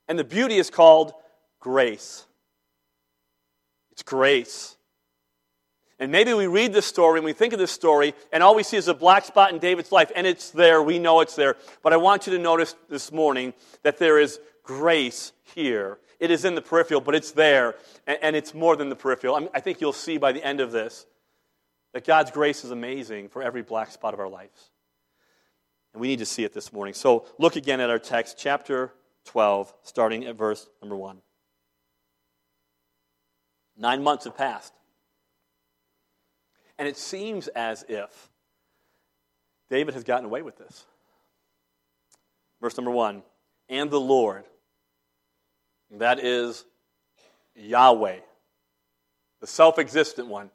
And 0.07 0.19
the 0.19 0.23
beauty 0.23 0.57
is 0.57 0.69
called 0.69 1.13
grace. 1.59 2.25
It's 3.91 4.03
grace. 4.03 4.75
And 5.97 6.11
maybe 6.11 6.33
we 6.33 6.47
read 6.47 6.73
this 6.73 6.85
story 6.85 7.19
and 7.19 7.25
we 7.25 7.33
think 7.33 7.53
of 7.53 7.59
this 7.59 7.71
story, 7.71 8.13
and 8.33 8.43
all 8.43 8.53
we 8.53 8.63
see 8.63 8.75
is 8.75 8.89
a 8.89 8.93
black 8.93 9.23
spot 9.23 9.53
in 9.53 9.59
David's 9.59 9.91
life, 9.91 10.11
and 10.15 10.27
it's 10.27 10.51
there. 10.51 10.83
We 10.83 10.99
know 10.99 11.21
it's 11.21 11.35
there. 11.35 11.55
But 11.81 11.93
I 11.93 11.97
want 11.97 12.27
you 12.27 12.33
to 12.33 12.39
notice 12.39 12.75
this 12.89 13.11
morning 13.11 13.53
that 13.83 13.97
there 13.97 14.19
is 14.19 14.39
grace 14.63 15.31
here. 15.55 15.97
It 16.19 16.31
is 16.31 16.43
in 16.43 16.55
the 16.55 16.61
peripheral, 16.61 16.99
but 17.01 17.15
it's 17.15 17.31
there, 17.31 17.75
and, 18.05 18.35
it's 18.35 18.53
more 18.53 18.75
than 18.75 18.89
the 18.89 18.95
peripheral. 18.95 19.49
I, 19.53 19.59
think 19.59 19.79
you'll 19.79 19.93
see 19.93 20.17
by 20.17 20.31
the 20.31 20.43
end 20.43 20.59
of 20.59 20.71
this 20.71 21.05
that 21.93 22.05
God's 22.05 22.31
grace 22.31 22.65
is 22.65 22.71
amazing 22.71 23.29
for 23.29 23.41
every 23.41 23.61
black 23.61 23.91
spot 23.91 24.13
of 24.13 24.19
our 24.19 24.27
lives. 24.27 24.69
And 25.93 26.01
we 26.01 26.07
need 26.07 26.19
to 26.19 26.25
see 26.25 26.43
it 26.43 26.53
this 26.53 26.73
morning. 26.73 26.93
So 26.93 27.25
look 27.37 27.55
again 27.55 27.79
at 27.79 27.89
our 27.89 27.99
text, 27.99 28.37
chapter 28.37 28.91
12, 29.25 29.73
starting 29.83 30.25
at 30.25 30.35
verse 30.35 30.67
number 30.81 30.95
1. 30.95 31.17
Nine 33.77 34.03
months 34.03 34.25
have 34.25 34.37
passed. 34.37 34.73
And 36.77 36.87
it 36.87 36.97
seems 36.97 37.47
as 37.49 37.85
if 37.87 38.29
David 39.69 39.93
has 39.93 40.03
gotten 40.03 40.25
away 40.25 40.41
with 40.41 40.57
this. 40.57 40.85
Verse 42.61 42.77
number 42.77 42.91
one 42.91 43.23
and 43.67 43.89
the 43.89 43.99
Lord, 43.99 44.43
that 45.91 46.19
is 46.19 46.65
Yahweh, 47.55 48.19
the 49.41 49.47
self 49.47 49.79
existent 49.79 50.27
one. 50.27 50.51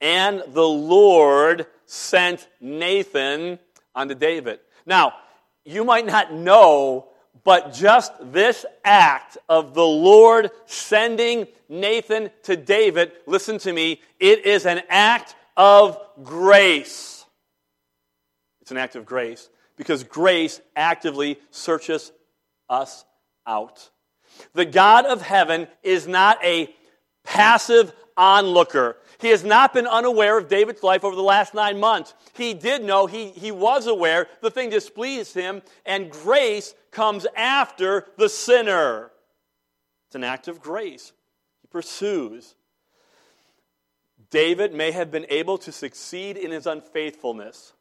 And 0.00 0.42
the 0.48 0.66
Lord 0.66 1.66
sent 1.86 2.48
Nathan 2.60 3.58
unto 3.94 4.14
David. 4.14 4.60
Now, 4.86 5.14
you 5.64 5.84
might 5.84 6.06
not 6.06 6.32
know 6.32 7.08
but 7.42 7.74
just 7.74 8.12
this 8.32 8.64
act 8.84 9.36
of 9.48 9.74
the 9.74 9.86
Lord 9.86 10.50
sending 10.66 11.46
Nathan 11.68 12.30
to 12.44 12.56
David, 12.56 13.12
listen 13.26 13.58
to 13.58 13.72
me, 13.72 14.00
it 14.20 14.46
is 14.46 14.66
an 14.66 14.82
act 14.88 15.34
of 15.56 15.98
grace. 16.22 17.24
It's 18.62 18.70
an 18.70 18.76
act 18.76 18.96
of 18.96 19.04
grace 19.04 19.48
because 19.76 20.04
grace 20.04 20.60
actively 20.76 21.38
searches 21.50 22.12
us 22.70 23.04
out. 23.46 23.90
The 24.54 24.64
God 24.64 25.04
of 25.04 25.22
heaven 25.22 25.68
is 25.82 26.06
not 26.06 26.42
a 26.42 26.74
passive 27.24 27.92
onlooker. 28.16 28.96
He 29.18 29.28
has 29.28 29.44
not 29.44 29.72
been 29.72 29.86
unaware 29.86 30.38
of 30.38 30.48
David's 30.48 30.82
life 30.82 31.04
over 31.04 31.16
the 31.16 31.22
last 31.22 31.54
nine 31.54 31.80
months. 31.80 32.14
He 32.34 32.54
did 32.54 32.84
know, 32.84 33.06
he, 33.06 33.30
he 33.30 33.50
was 33.50 33.86
aware, 33.86 34.28
the 34.40 34.50
thing 34.50 34.70
displeased 34.70 35.34
him, 35.34 35.62
and 35.84 36.10
grace 36.10 36.74
comes 36.90 37.26
after 37.36 38.06
the 38.16 38.28
sinner. 38.28 39.10
It's 40.08 40.14
an 40.14 40.24
act 40.24 40.48
of 40.48 40.60
grace. 40.60 41.12
He 41.62 41.68
pursues. 41.68 42.54
David 44.30 44.74
may 44.74 44.90
have 44.90 45.10
been 45.10 45.26
able 45.28 45.58
to 45.58 45.72
succeed 45.72 46.36
in 46.36 46.50
his 46.50 46.66
unfaithfulness, 46.66 47.72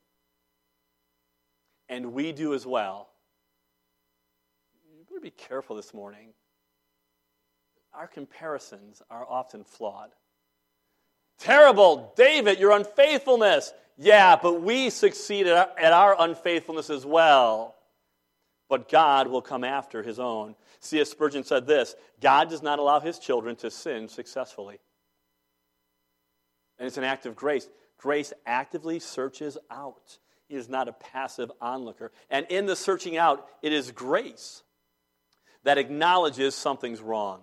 and 1.90 2.14
we 2.14 2.32
do 2.32 2.54
as 2.54 2.66
well. 2.66 3.10
You 4.96 5.04
better 5.08 5.20
be 5.20 5.32
careful 5.32 5.76
this 5.76 5.94
morning. 5.94 6.30
Our 7.94 8.08
comparisons 8.08 9.02
are 9.10 9.26
often 9.28 9.64
flawed. 9.64 10.12
Terrible, 11.44 12.14
David, 12.16 12.58
your 12.58 12.72
unfaithfulness. 12.72 13.74
Yeah, 13.98 14.38
but 14.42 14.62
we 14.62 14.90
succeed 14.90 15.46
at 15.46 15.92
our 15.92 16.16
unfaithfulness 16.18 16.90
as 16.90 17.06
well. 17.06 17.76
But 18.70 18.88
God 18.90 19.28
will 19.28 19.42
come 19.42 19.66
after 19.66 20.02
his 20.02 20.20
own. 20.20 20.56
C.S. 20.80 21.10
Spurgeon 21.10 21.44
said 21.44 21.68
this 21.68 21.96
God 22.22 22.50
does 22.50 22.64
not 22.64 22.80
allow 22.80 23.02
his 23.02 23.20
children 23.20 23.58
to 23.58 23.70
sin 23.70 24.08
successfully. 24.08 24.80
And 26.80 26.88
it's 26.88 26.98
an 26.98 27.04
act 27.04 27.26
of 27.26 27.36
grace. 27.36 27.68
Grace 27.98 28.32
actively 28.46 29.00
searches 29.00 29.58
out. 29.70 30.18
It 30.48 30.56
is 30.56 30.70
not 30.70 30.88
a 30.88 30.94
passive 30.94 31.52
onlooker. 31.60 32.14
And 32.30 32.46
in 32.50 32.68
the 32.68 32.76
searching 32.78 33.18
out, 33.18 33.46
it 33.62 33.74
is 33.74 33.92
grace 33.92 34.64
that 35.64 35.78
acknowledges 35.78 36.56
something's 36.56 37.02
wrong. 37.02 37.42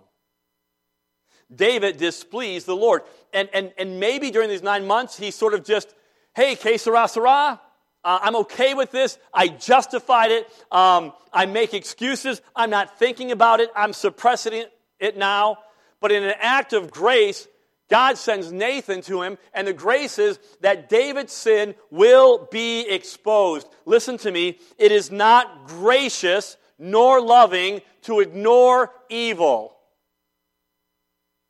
David 1.53 1.97
displeased 1.97 2.65
the 2.65 2.75
Lord. 2.75 3.01
And, 3.33 3.49
and, 3.53 3.73
and 3.77 3.99
maybe 3.99 4.31
during 4.31 4.49
these 4.49 4.63
nine 4.63 4.87
months, 4.87 5.17
he 5.17 5.31
sort 5.31 5.53
of 5.53 5.63
just, 5.63 5.93
hey, 6.35 6.55
que 6.55 6.77
sera, 6.77 7.07
sera. 7.07 7.59
Uh, 8.03 8.19
I'm 8.21 8.35
okay 8.37 8.73
with 8.73 8.91
this. 8.91 9.17
I 9.33 9.47
justified 9.47 10.31
it. 10.31 10.49
Um, 10.71 11.13
I 11.31 11.45
make 11.45 11.73
excuses. 11.73 12.41
I'm 12.55 12.69
not 12.69 12.97
thinking 12.97 13.31
about 13.31 13.59
it. 13.59 13.69
I'm 13.75 13.93
suppressing 13.93 14.65
it 14.99 15.17
now. 15.17 15.57
But 15.99 16.11
in 16.11 16.23
an 16.23 16.33
act 16.39 16.73
of 16.73 16.89
grace, 16.89 17.47
God 17.89 18.17
sends 18.17 18.51
Nathan 18.51 19.01
to 19.01 19.21
him, 19.21 19.37
and 19.53 19.67
the 19.67 19.73
grace 19.73 20.17
is 20.17 20.39
that 20.61 20.87
David's 20.87 21.33
sin 21.33 21.75
will 21.91 22.47
be 22.49 22.87
exposed. 22.87 23.67
Listen 23.85 24.17
to 24.19 24.31
me. 24.31 24.57
It 24.77 24.93
is 24.93 25.11
not 25.11 25.67
gracious 25.67 26.55
nor 26.79 27.21
loving 27.21 27.81
to 28.03 28.21
ignore 28.21 28.91
evil 29.09 29.75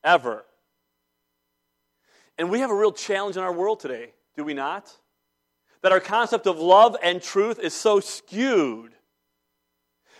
ever. 0.03 0.43
And 2.37 2.49
we 2.49 2.59
have 2.59 2.71
a 2.71 2.75
real 2.75 2.91
challenge 2.91 3.37
in 3.37 3.43
our 3.43 3.53
world 3.53 3.79
today, 3.79 4.13
do 4.35 4.43
we 4.43 4.53
not? 4.53 4.91
That 5.81 5.91
our 5.91 5.99
concept 5.99 6.47
of 6.47 6.59
love 6.59 6.95
and 7.03 7.21
truth 7.21 7.59
is 7.59 7.73
so 7.73 7.99
skewed 7.99 8.93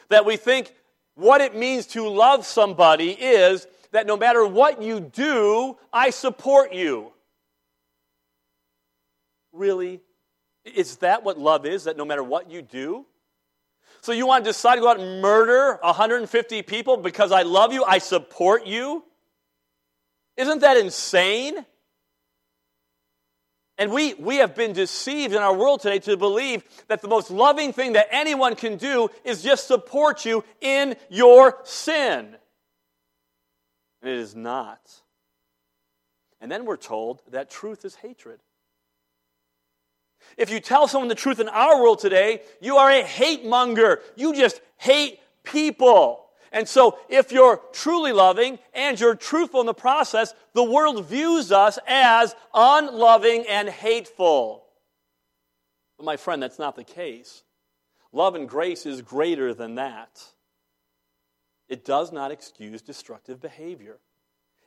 that 0.10 0.26
we 0.26 0.38
think 0.38 0.74
what 1.16 1.42
it 1.42 1.56
means 1.56 1.88
to 1.88 2.08
love 2.08 2.46
somebody 2.46 3.12
is 3.12 3.68
that 3.92 4.08
no 4.08 4.16
matter 4.16 4.46
what 4.46 4.82
you 4.82 5.00
do, 5.00 5.78
I 5.92 6.10
support 6.10 6.74
you. 6.74 7.12
Really? 9.52 10.02
Is 10.64 10.98
that 10.98 11.24
what 11.24 11.38
love 11.38 11.66
is? 11.66 11.86
That 11.86 11.98
no 11.98 12.06
matter 12.06 12.24
what 12.24 12.50
you 12.50 12.62
do? 12.62 13.06
So 14.02 14.12
you 14.12 14.26
want 14.26 14.44
to 14.46 14.50
decide 14.50 14.76
to 14.76 14.82
go 14.82 14.90
out 14.90 15.00
and 15.00 15.22
murder 15.22 15.78
150 15.82 16.62
people 16.64 16.98
because 16.98 17.32
I 17.32 17.44
love 17.44 17.74
you, 17.74 17.84
I 17.84 17.98
support 17.98 18.66
you? 18.66 19.04
Isn't 20.38 20.62
that 20.62 20.78
insane? 20.78 21.66
And 23.78 23.92
we, 23.92 24.14
we 24.14 24.38
have 24.38 24.56
been 24.56 24.74
deceived 24.74 25.34
in 25.34 25.42
our 25.42 25.56
world 25.56 25.82
today 25.82 26.00
to 26.00 26.16
believe 26.16 26.64
that 26.88 27.02
the 27.02 27.08
most 27.08 27.32
loving 27.32 27.74
thing 27.74 27.94
that 27.94 28.08
anyone 28.12 28.56
can 28.56 28.78
do 28.78 29.10
is 29.24 29.42
just 29.42 29.68
support 29.68 30.24
you 30.24 30.44
in 30.62 30.96
your 31.10 31.58
sin. 31.64 32.36
And 34.02 34.12
it 34.12 34.18
is 34.18 34.36
not. 34.36 34.80
And 36.40 36.52
then 36.52 36.66
we're 36.66 36.78
told 36.78 37.22
that 37.32 37.50
truth 37.50 37.86
is 37.86 37.96
hatred. 37.96 38.40
If 40.38 40.50
you 40.50 40.60
tell 40.60 40.88
someone 40.88 41.08
the 41.08 41.16
truth 41.16 41.40
in 41.40 41.50
our 41.50 41.82
world 41.82 42.00
today, 42.00 42.42
you 42.62 42.78
are 42.78 42.90
a 42.90 43.04
hate 43.04 43.46
monger. 43.46 44.02
You 44.16 44.36
just 44.36 44.62
hate 44.78 45.20
people. 45.44 46.26
And 46.51 46.67
so, 46.67 47.00
if 47.08 47.31
you're 47.31 47.62
truly 47.72 48.12
loving 48.12 48.60
and 48.74 49.00
you're 49.00 49.15
truthful 49.15 49.62
in 49.62 49.65
the 49.65 49.74
process, 49.74 50.34
the 50.53 50.63
world 50.63 51.05
views 51.05 51.51
us 51.51 51.79
as 51.88 52.36
unloving 52.53 53.46
and 53.48 53.70
hateful. 53.70 54.65
But, 55.98 56.05
my 56.05 56.17
friend, 56.17 56.43
that's 56.43 56.60
not 56.60 56.75
the 56.75 56.84
case. 56.84 57.43
Love 58.12 58.36
and 58.36 58.50
grace 58.50 58.86
is 58.86 59.01
greater 59.01 59.53
than 59.53 59.75
that. 59.75 60.22
It 61.70 61.86
does 61.86 62.12
not 62.12 62.31
excuse 62.31 62.81
destructive 62.81 63.41
behavior, 63.41 63.98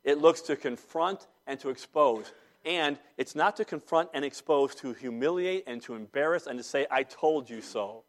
it 0.04 0.18
looks 0.18 0.40
to 0.42 0.56
confront 0.56 1.26
and 1.46 1.60
to 1.60 1.68
expose. 1.68 2.32
And 2.66 2.98
it's 3.18 3.34
not 3.34 3.56
to 3.56 3.64
confront 3.66 4.08
and 4.14 4.24
expose, 4.24 4.74
to 4.76 4.94
humiliate 4.94 5.64
and 5.66 5.82
to 5.82 5.94
embarrass 5.94 6.46
and 6.46 6.58
to 6.58 6.62
say, 6.62 6.86
I 6.90 7.02
told 7.02 7.50
you 7.50 7.60
so. 7.60 8.04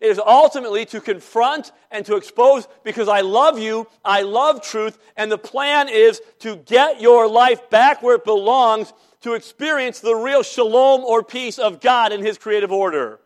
It 0.00 0.10
is 0.10 0.18
ultimately 0.18 0.84
to 0.86 1.00
confront 1.00 1.72
and 1.90 2.04
to 2.06 2.16
expose 2.16 2.68
because 2.84 3.08
I 3.08 3.20
love 3.22 3.58
you, 3.58 3.86
I 4.04 4.22
love 4.22 4.62
truth, 4.62 4.98
and 5.16 5.30
the 5.30 5.38
plan 5.38 5.88
is 5.88 6.20
to 6.40 6.56
get 6.56 7.00
your 7.00 7.28
life 7.28 7.68
back 7.70 8.02
where 8.02 8.16
it 8.16 8.24
belongs 8.24 8.92
to 9.22 9.34
experience 9.34 10.00
the 10.00 10.14
real 10.14 10.42
shalom 10.42 11.02
or 11.02 11.22
peace 11.22 11.58
of 11.58 11.80
God 11.80 12.12
in 12.12 12.22
His 12.22 12.38
creative 12.38 12.72
order. 12.72 13.20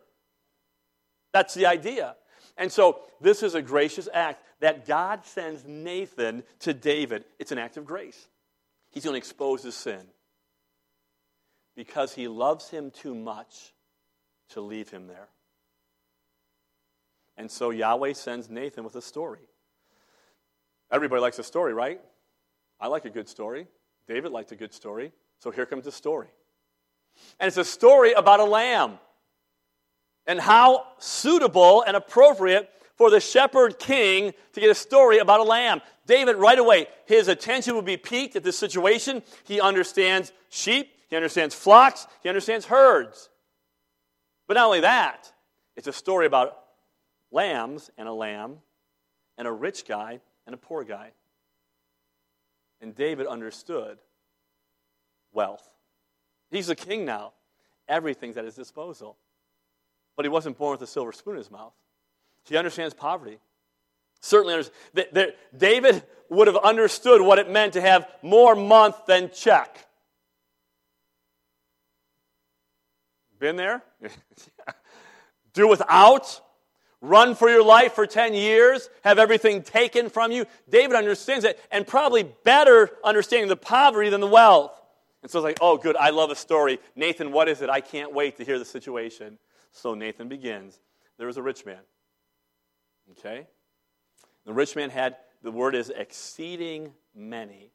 That's 1.33 1.53
the 1.53 1.65
idea. 1.65 2.15
And 2.57 2.71
so 2.71 3.01
this 3.21 3.43
is 3.43 3.55
a 3.55 3.61
gracious 3.61 4.07
act 4.13 4.41
that 4.61 4.85
God 4.85 5.25
sends 5.25 5.65
Nathan 5.65 6.43
to 6.59 6.73
David. 6.73 7.25
It's 7.39 7.51
an 7.51 7.57
act 7.57 7.77
of 7.77 7.85
grace. 7.85 8.27
He's 8.91 9.03
going 9.03 9.13
to 9.13 9.17
expose 9.17 9.63
his 9.63 9.75
sin 9.75 10.07
because 11.75 12.13
he 12.13 12.27
loves 12.27 12.69
him 12.69 12.91
too 12.91 13.13
much 13.13 13.73
to 14.49 14.61
leave 14.61 14.89
him 14.89 15.07
there. 15.07 15.27
And 17.37 17.51
so 17.51 17.69
Yahweh 17.69 18.13
sends 18.13 18.49
Nathan 18.49 18.83
with 18.83 18.95
a 18.95 19.01
story. 19.01 19.41
Everybody 20.91 21.21
likes 21.21 21.39
a 21.39 21.43
story, 21.43 21.73
right? 21.73 21.99
I 22.79 22.87
like 22.87 23.05
a 23.05 23.09
good 23.09 23.27
story. 23.27 23.67
David 24.07 24.31
liked 24.31 24.51
a 24.51 24.55
good 24.55 24.73
story. 24.73 25.11
So 25.39 25.51
here 25.51 25.65
comes 25.65 25.85
the 25.85 25.91
story. 25.91 26.27
And 27.39 27.47
it's 27.47 27.57
a 27.57 27.65
story 27.65 28.13
about 28.13 28.39
a 28.39 28.45
lamb 28.45 28.99
and 30.27 30.39
how 30.39 30.85
suitable 30.97 31.83
and 31.83 31.95
appropriate 31.95 32.69
for 32.95 33.09
the 33.09 33.19
shepherd 33.19 33.77
king 33.77 34.33
to 34.53 34.59
get 34.59 34.69
a 34.69 34.75
story 34.75 35.19
about 35.19 35.39
a 35.39 35.43
lamb. 35.43 35.81
David, 36.07 36.37
right 36.37 36.57
away, 36.57 36.87
his 37.05 37.27
attention 37.27 37.75
would 37.75 37.85
be 37.85 37.97
piqued 37.97 38.35
at 38.35 38.43
this 38.43 38.57
situation. 38.57 39.21
He 39.43 39.59
understands 39.59 40.31
sheep, 40.49 40.89
he 41.09 41.15
understands 41.15 41.53
flocks, 41.53 42.07
he 42.23 42.29
understands 42.29 42.65
herds. 42.65 43.29
But 44.47 44.55
not 44.55 44.65
only 44.65 44.81
that, 44.81 45.31
it's 45.75 45.87
a 45.87 45.93
story 45.93 46.25
about 46.25 46.57
lambs 47.35 47.91
and 47.97 48.07
a 48.07 48.13
lamb 48.13 48.57
and 49.37 49.47
a 49.47 49.51
rich 49.51 49.85
guy 49.85 50.21
and 50.47 50.55
a 50.55 50.57
poor 50.57 50.83
guy. 50.83 51.11
And 52.81 52.95
David 52.95 53.27
understood 53.27 53.97
wealth. 55.33 55.69
He's 56.49 56.69
a 56.69 56.75
king 56.75 57.03
now. 57.03 57.33
Everything's 57.87 58.37
at 58.37 58.45
his 58.45 58.55
disposal. 58.55 59.17
But 60.15 60.23
he 60.23 60.29
wasn't 60.29 60.57
born 60.57 60.71
with 60.71 60.81
a 60.81 60.87
silver 60.87 61.11
spoon 61.11 61.33
in 61.33 61.39
his 61.39 61.51
mouth. 61.51 61.73
He 62.47 62.55
understands 62.55 62.93
poverty. 62.93 63.39
Certainly 64.21 64.53
understands. 64.53 65.35
David 65.55 66.03
would 66.29 66.47
have 66.47 66.57
understood 66.57 67.21
what 67.21 67.37
it 67.37 67.49
meant 67.49 67.73
to 67.73 67.81
have 67.81 68.07
more 68.21 68.55
month 68.55 68.95
than 69.07 69.29
check. 69.35 69.85
Been 73.39 73.57
there? 73.57 73.83
Do 75.53 75.67
without? 75.67 76.41
Run 77.01 77.35
for 77.35 77.49
your 77.49 77.63
life 77.63 77.93
for 77.93 78.07
10 78.07 78.33
years? 78.33 78.89
Have 79.03 79.19
everything 79.19 79.61
taken 79.61 80.09
from 80.09 80.31
you? 80.31 80.45
David 80.69 80.95
understands 80.95 81.45
it 81.45 81.59
and 81.71 81.85
probably 81.85 82.23
better 82.43 82.89
understanding 83.03 83.49
the 83.49 83.55
poverty 83.55 84.09
than 84.09 84.21
the 84.21 84.27
wealth. 84.27 84.71
And 85.21 85.31
so 85.31 85.39
it's 85.39 85.43
like, 85.43 85.57
oh, 85.61 85.77
good, 85.77 85.95
I 85.95 86.11
love 86.11 86.31
a 86.31 86.35
story. 86.35 86.79
Nathan, 86.95 87.31
what 87.31 87.49
is 87.49 87.61
it? 87.61 87.69
I 87.69 87.81
can't 87.81 88.13
wait 88.13 88.37
to 88.37 88.45
hear 88.45 88.59
the 88.59 88.65
situation. 88.65 89.39
So 89.71 89.93
Nathan 89.93 90.27
begins. 90.27 90.79
There 91.17 91.27
was 91.27 91.37
a 91.37 91.41
rich 91.41 91.65
man. 91.65 91.81
Okay? 93.11 93.47
The 94.45 94.53
rich 94.53 94.75
man 94.75 94.89
had, 94.89 95.17
the 95.41 95.51
word 95.51 95.75
is 95.75 95.89
exceeding 95.89 96.93
many. 97.15 97.71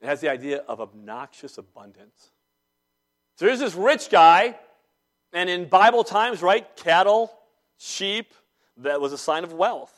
It 0.00 0.06
has 0.06 0.20
the 0.20 0.30
idea 0.30 0.58
of 0.58 0.80
obnoxious 0.80 1.58
abundance. 1.58 2.30
So 3.36 3.46
here's 3.46 3.58
this 3.58 3.74
rich 3.74 4.10
guy, 4.10 4.56
and 5.32 5.48
in 5.48 5.68
Bible 5.68 6.04
times, 6.04 6.42
right, 6.42 6.66
cattle, 6.76 7.32
sheep, 7.78 8.34
that 8.78 9.00
was 9.00 9.12
a 9.12 9.18
sign 9.18 9.44
of 9.44 9.52
wealth. 9.52 9.92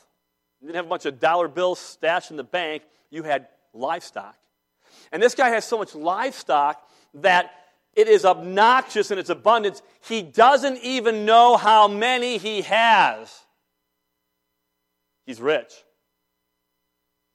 You 0.61 0.69
didn't 0.69 0.77
have 0.77 0.87
a 0.87 0.89
bunch 0.89 1.07
of 1.07 1.19
dollar 1.21 1.49
bills 1.49 1.79
stashed 1.79 2.31
in 2.31 2.37
the 2.37 2.45
bank, 2.45 2.83
you 3.11 3.23
had 3.23 3.49
livestock. 3.73 4.37
And 5.11 5.23
this 5.23 5.35
guy 5.35 5.49
has 5.51 5.65
so 5.65 5.79
much 5.79 5.95
livestock 5.95 6.83
that 7.15 7.53
it 7.95 8.09
is 8.09 8.25
obnoxious 8.25 9.11
in 9.11 9.19
its 9.19 9.31
abundance. 9.31 9.83
He 10.09 10.23
doesn't 10.23 10.79
even 10.79 11.25
know 11.25 11.57
how 11.57 11.89
many 11.89 12.39
he 12.39 12.63
has. 12.63 13.43
He's 15.27 15.41
rich. 15.41 15.73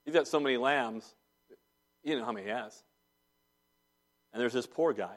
He's 0.04 0.14
got 0.14 0.26
so 0.26 0.40
many 0.40 0.56
lambs, 0.56 1.04
you 2.02 2.18
know 2.18 2.24
how 2.24 2.32
many 2.32 2.46
he 2.46 2.50
has. 2.50 2.82
And 4.32 4.40
there's 4.40 4.54
this 4.54 4.66
poor 4.66 4.94
guy, 4.94 5.16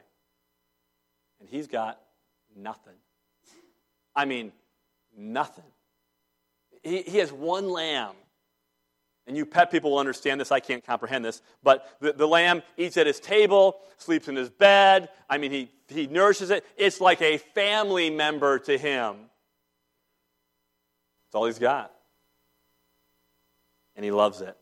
and 1.40 1.48
he's 1.48 1.66
got 1.66 1.98
nothing. 2.56 2.94
I 4.14 4.24
mean, 4.24 4.52
nothing. 5.16 5.64
He, 6.82 7.02
he 7.02 7.18
has 7.18 7.32
one 7.32 7.70
lamb. 7.70 8.14
And 9.26 9.36
you 9.36 9.46
pet 9.46 9.70
people 9.70 9.92
will 9.92 9.98
understand 9.98 10.40
this. 10.40 10.50
I 10.50 10.58
can't 10.58 10.84
comprehend 10.84 11.24
this. 11.24 11.42
But 11.62 11.88
the, 12.00 12.12
the 12.12 12.26
lamb 12.26 12.62
eats 12.76 12.96
at 12.96 13.06
his 13.06 13.20
table, 13.20 13.78
sleeps 13.98 14.26
in 14.26 14.34
his 14.34 14.50
bed. 14.50 15.10
I 15.30 15.38
mean, 15.38 15.52
he, 15.52 15.70
he 15.88 16.08
nourishes 16.08 16.50
it. 16.50 16.64
It's 16.76 17.00
like 17.00 17.22
a 17.22 17.38
family 17.38 18.10
member 18.10 18.58
to 18.60 18.76
him. 18.76 19.16
That's 21.26 21.36
all 21.36 21.46
he's 21.46 21.60
got 21.60 21.92
and 23.96 24.04
he 24.04 24.10
loves 24.10 24.40
it. 24.40 24.56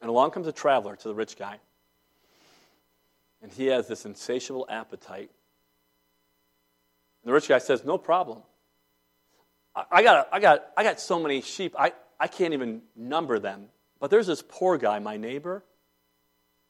And 0.00 0.10
along 0.10 0.32
comes 0.32 0.46
a 0.46 0.52
traveler 0.52 0.96
to 0.96 1.08
the 1.08 1.14
rich 1.14 1.36
guy, 1.36 1.58
and 3.44 3.52
he 3.52 3.66
has 3.66 3.86
this 3.86 4.06
insatiable 4.06 4.66
appetite. 4.70 5.30
And 7.22 7.28
the 7.28 7.32
rich 7.32 7.46
guy 7.46 7.58
says, 7.58 7.84
No 7.84 7.98
problem. 7.98 8.38
I, 9.76 9.84
I 9.92 10.02
got, 10.02 10.28
I, 10.32 10.40
got, 10.40 10.64
I 10.78 10.82
got 10.82 10.98
so 10.98 11.20
many 11.20 11.42
sheep, 11.42 11.74
I, 11.78 11.92
I 12.18 12.26
can't 12.26 12.54
even 12.54 12.80
number 12.96 13.38
them. 13.38 13.66
But 14.00 14.10
there's 14.10 14.26
this 14.26 14.42
poor 14.48 14.78
guy, 14.78 14.98
my 14.98 15.18
neighbor, 15.18 15.62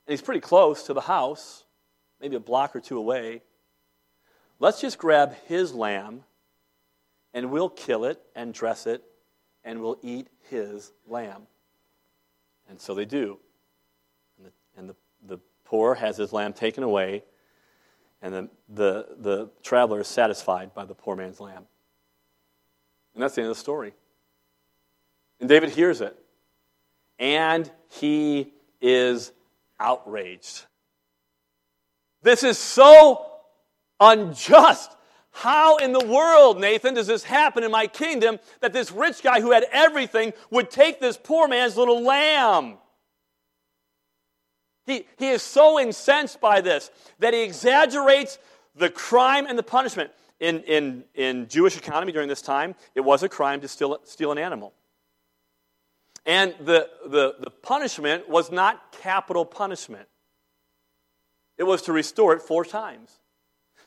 and 0.07 0.13
he's 0.13 0.21
pretty 0.21 0.41
close 0.41 0.83
to 0.85 0.95
the 0.95 1.01
house, 1.01 1.63
maybe 2.21 2.35
a 2.35 2.41
block 2.41 2.75
or 2.75 2.81
two 2.81 2.99
away. 2.99 3.43
Let's 4.59 4.81
just 4.81 4.99
grab 4.99 5.35
his 5.47 5.75
lamb 5.75 6.25
and 7.33 7.53
we'll 7.53 7.69
kill 7.69 8.05
it 8.05 8.21
and 8.35 8.53
dress 8.53 8.89
it 8.89 9.05
and 9.63 9.81
we'll 9.81 9.99
eat 10.03 10.27
his 10.51 10.93
lamb. 11.07 11.43
And 12.69 12.81
so 12.81 12.97
they 12.97 13.05
do. 13.05 13.39
And 14.39 14.47
the, 14.47 14.53
and 14.77 14.89
the, 14.89 14.95
the 15.27 15.39
poor 15.65 15.95
has 15.95 16.17
his 16.17 16.33
lamb 16.33 16.53
taken 16.53 16.83
away, 16.83 17.25
and 18.23 18.35
the, 18.35 18.49
the, 18.69 19.07
the 19.19 19.51
traveler 19.63 20.01
is 20.01 20.09
satisfied 20.09 20.75
by 20.75 20.85
the 20.85 20.95
poor 20.95 21.17
man's 21.17 21.41
lamb. 21.41 21.67
And 23.15 23.23
that's 23.23 23.35
the 23.35 23.43
end 23.43 23.51
of 23.51 23.57
the 23.57 23.61
story. 23.61 23.95
And 25.41 25.49
David 25.49 25.71
hears 25.71 26.01
it, 26.01 26.17
and 27.19 27.71
he 28.01 28.53
is 28.81 29.33
outraged. 29.79 30.65
This 32.23 32.43
is 32.43 32.59
so 32.59 33.27
unjust. 34.01 34.97
How 35.31 35.79
in 35.79 35.93
the 35.93 36.05
world, 36.05 36.61
Nathan, 36.61 36.95
does 36.95 37.09
this 37.09 37.25
happen 37.25 37.65
in 37.65 37.71
my 37.71 37.89
kingdom 37.89 38.39
that 38.61 38.73
this 38.73 38.93
rich 38.93 39.23
guy 39.23 39.41
who 39.41 39.51
had 39.51 39.67
everything 39.73 40.33
would 40.51 40.71
take 40.71 41.01
this 41.01 41.17
poor 41.17 41.49
man's 41.49 41.77
little 41.77 42.03
lamb? 42.03 42.79
He, 44.87 45.07
he 45.17 45.29
is 45.29 45.43
so 45.43 45.81
incensed 45.81 46.41
by 46.41 46.61
this 46.61 46.91
that 47.19 47.35
he 47.35 47.43
exaggerates 47.43 48.39
the 48.75 48.91
crime 48.91 49.47
and 49.47 49.59
the 49.59 49.63
punishment. 49.63 50.11
In, 50.41 50.61
in, 50.65 51.05
in 51.15 51.49
Jewish 51.49 51.77
economy 51.77 52.13
during 52.13 52.29
this 52.29 52.43
time, 52.43 52.75
it 52.95 53.01
was 53.01 53.23
a 53.23 53.29
crime 53.29 53.61
to 53.61 53.69
steal, 53.69 53.99
steal 54.05 54.33
an 54.33 54.39
animal. 54.39 54.75
And 56.27 56.55
the, 56.61 56.89
the, 57.07 57.37
the 57.39 57.51
punishment 57.51 58.29
was 58.29 58.51
not 58.51 58.93
capital 59.01 59.45
punishment, 59.45 60.09
it 61.57 61.65
was 61.65 61.83
to 61.83 61.93
restore 61.93 62.35
it 62.35 62.43
four 62.43 62.65
times. 62.65 63.13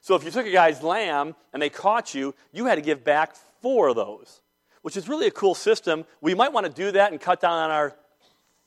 So 0.02 0.16
if 0.16 0.24
you 0.24 0.32
took 0.32 0.46
a 0.46 0.52
guy's 0.52 0.82
lamb 0.82 1.36
and 1.52 1.62
they 1.62 1.70
caught 1.70 2.16
you, 2.16 2.34
you 2.54 2.66
had 2.66 2.76
to 2.76 2.82
give 2.82 3.04
back 3.04 3.36
four 3.62 3.90
of 3.90 3.98
those, 3.98 4.42
which 4.84 4.96
is 4.96 5.10
really 5.10 5.28
a 5.28 5.32
cool 5.32 5.54
system. 5.54 6.06
We 6.22 6.34
might 6.34 6.54
want 6.54 6.66
to 6.66 6.72
do 6.72 6.92
that 6.92 7.12
and 7.12 7.20
cut 7.20 7.42
down 7.42 7.52
on 7.52 7.72
our 7.72 7.94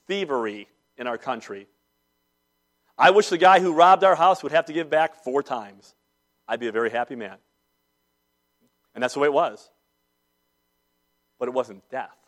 thievery 0.07 0.69
in 0.99 1.07
our 1.07 1.17
country. 1.17 1.67
I 3.01 3.13
wish 3.13 3.31
the 3.31 3.39
guy 3.39 3.61
who 3.61 3.73
robbed 3.73 4.05
our 4.05 4.15
house 4.15 4.43
would 4.43 4.53
have 4.53 4.67
to 4.67 4.75
give 4.75 4.91
back 4.91 5.25
four 5.25 5.43
times. 5.43 5.95
I'd 6.47 6.61
be 6.61 6.69
a 6.69 6.73
very 6.73 6.91
happy 6.91 7.17
man. 7.17 7.39
And 8.95 9.03
that's 9.03 9.15
the 9.15 9.21
way 9.21 9.27
it 9.27 9.33
was. 9.33 9.71
But 11.39 11.49
it 11.49 11.55
wasn't 11.55 11.89
death. 11.89 12.19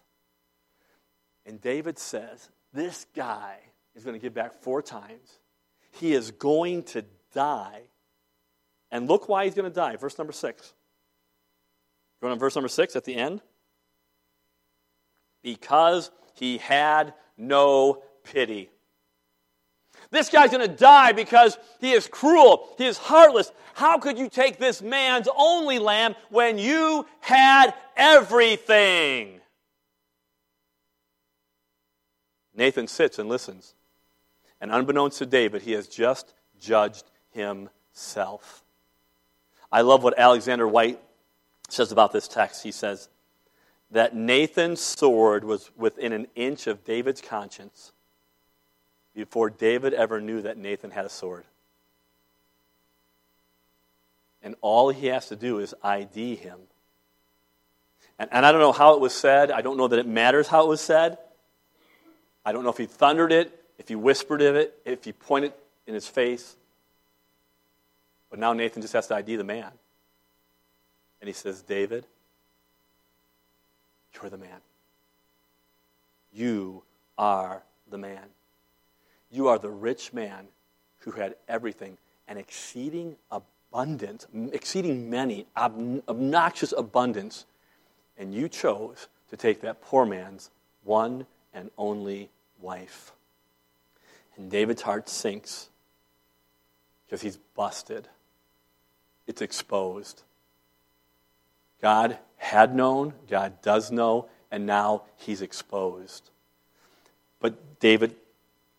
And 1.45 1.61
David 1.61 1.99
says, 1.99 2.49
This 2.73 3.05
guy 3.15 3.59
is 3.95 4.03
going 4.03 4.19
to 4.19 4.23
give 4.23 4.33
back 4.33 4.63
four 4.63 4.81
times. 4.81 5.39
He 5.91 6.15
is 6.15 6.31
going 6.31 6.85
to 6.85 7.05
die. 7.35 7.83
And 8.91 9.09
look 9.09 9.29
why 9.29 9.45
he's 9.45 9.55
going 9.55 9.71
to 9.71 9.75
die. 9.75 9.97
Verse 9.97 10.17
number 10.17 10.33
six. 10.33 10.73
Going 12.23 12.33
on 12.33 12.39
verse 12.39 12.55
number 12.55 12.69
six 12.69 12.97
at 12.97 13.05
the 13.05 13.15
end. 13.15 13.43
Because 15.43 16.11
he 16.33 16.57
had 16.57 17.13
no 17.37 18.03
pity. 18.25 18.71
This 20.13 20.29
guy's 20.29 20.51
going 20.51 20.69
to 20.69 20.77
die 20.77 21.13
because 21.13 21.57
he 21.81 21.93
is 21.93 22.07
cruel. 22.07 22.69
He 22.77 22.85
is 22.85 22.99
heartless. 22.99 23.51
How 23.75 23.99
could 23.99 24.19
you 24.19 24.29
take 24.29 24.59
this 24.59 24.83
man's 24.83 25.27
only 25.35 25.79
lamb 25.79 26.15
when 26.29 26.59
you 26.59 27.07
had 27.21 27.73
everything? 27.97 29.41
Nathan 32.55 32.87
sits 32.87 33.19
and 33.19 33.27
listens. 33.27 33.75
And 34.61 34.71
unbeknownst 34.71 35.19
to 35.19 35.27
David, 35.27 35.63
he 35.63 35.73
has 35.73 35.89
just 35.89 36.35
judged 36.61 37.05
himself. 37.31 38.63
I 39.73 39.81
love 39.81 40.03
what 40.03 40.19
Alexander 40.19 40.69
Whyte 40.69 41.01
says 41.71 41.91
about 41.91 42.13
this 42.13 42.29
text. 42.29 42.63
He 42.63 42.71
says 42.71 43.09
that 43.91 44.15
Nathan's 44.15 44.83
sword 44.83 45.43
was 45.43 45.71
within 45.75 46.13
an 46.13 46.27
inch 46.35 46.67
of 46.67 46.85
David's 46.85 47.23
conscience 47.23 47.93
before 49.15 49.51
David 49.51 49.95
ever 49.95 50.21
knew 50.21 50.43
that 50.43 50.57
Nathan 50.57 50.91
had 50.91 51.05
a 51.05 51.09
sword. 51.09 51.45
And 54.43 54.55
all 54.61 54.91
he 54.91 55.07
has 55.09 55.29
to 55.29 55.37
do 55.37 55.59
is 55.59 55.75
ID 55.83 56.37
him. 56.37 56.59
And, 58.19 58.29
and 58.33 58.45
I 58.45 58.53
don't 58.53 58.61
know 58.61 58.73
how 58.73 58.95
it 58.95 59.01
was 59.01 59.15
said. 59.15 59.51
I 59.51 59.63
don't 59.63 59.77
know 59.77 59.89
that 59.89 59.99
it 59.99 60.07
matters 60.07 60.49
how 60.49 60.65
it 60.65 60.69
was 60.69 60.81
said. 60.81 61.19
I 62.45 62.53
don't 62.53 62.65
know 62.65 62.71
if 62.71 62.79
he 62.79 62.87
thundered 62.87 63.33
it 63.33 63.63
if 63.83 63.89
he 63.89 63.97
whispered 63.97 64.41
it, 64.41 64.79
if 64.85 65.05
he 65.05 65.13
pointed 65.13 65.53
in 65.89 65.95
his 65.95 66.07
face. 66.07 66.57
But 68.31 68.39
now 68.39 68.53
Nathan 68.53 68.81
just 68.81 68.95
has 68.95 69.09
to 69.09 69.17
ID 69.17 69.35
the 69.37 69.45
man. 69.45 69.71
And 71.21 71.29
he 71.29 71.35
says, 71.35 71.63
David, 71.63 72.07
you're 74.15 74.31
the 74.31 74.39
man. 74.39 74.61
You 76.33 76.85
are 77.19 77.65
the 77.91 77.99
man. 77.99 78.25
You 79.33 79.49
are 79.49 79.59
the 79.59 79.71
rich 79.71 80.13
man 80.13 80.47
who 80.99 81.13
had 81.13 81.35
everything 81.49 81.97
and 82.29 82.39
exceeding 82.39 83.17
abundance, 83.31 84.27
exceeding 84.53 85.11
many, 85.11 85.47
ob- 85.57 86.03
obnoxious 86.09 86.73
abundance. 86.77 87.47
And 88.19 88.35
you 88.35 88.49
chose 88.49 89.09
to 89.31 89.37
take 89.37 89.63
that 89.63 89.81
poor 89.81 90.05
man's 90.05 90.51
one 90.85 91.27
and 91.55 91.71
only 91.79 92.31
wife. 92.61 93.13
And 94.37 94.51
David's 94.51 94.83
heart 94.83 95.09
sinks 95.09 95.71
because 97.07 97.23
he's 97.23 97.39
busted. 97.55 98.09
It's 99.27 99.43
exposed. 99.43 100.23
God 101.81 102.19
had 102.37 102.75
known, 102.75 103.15
God 103.29 103.61
does 103.63 103.91
know, 103.91 104.29
and 104.51 104.67
now 104.67 105.03
he's 105.17 105.43
exposed. 105.43 106.31
But 107.41 107.81
David 107.81 108.15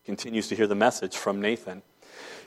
continues 0.04 0.48
to 0.48 0.56
hear 0.56 0.66
the 0.66 0.74
message 0.74 1.16
from 1.16 1.40
Nathan. 1.40 1.82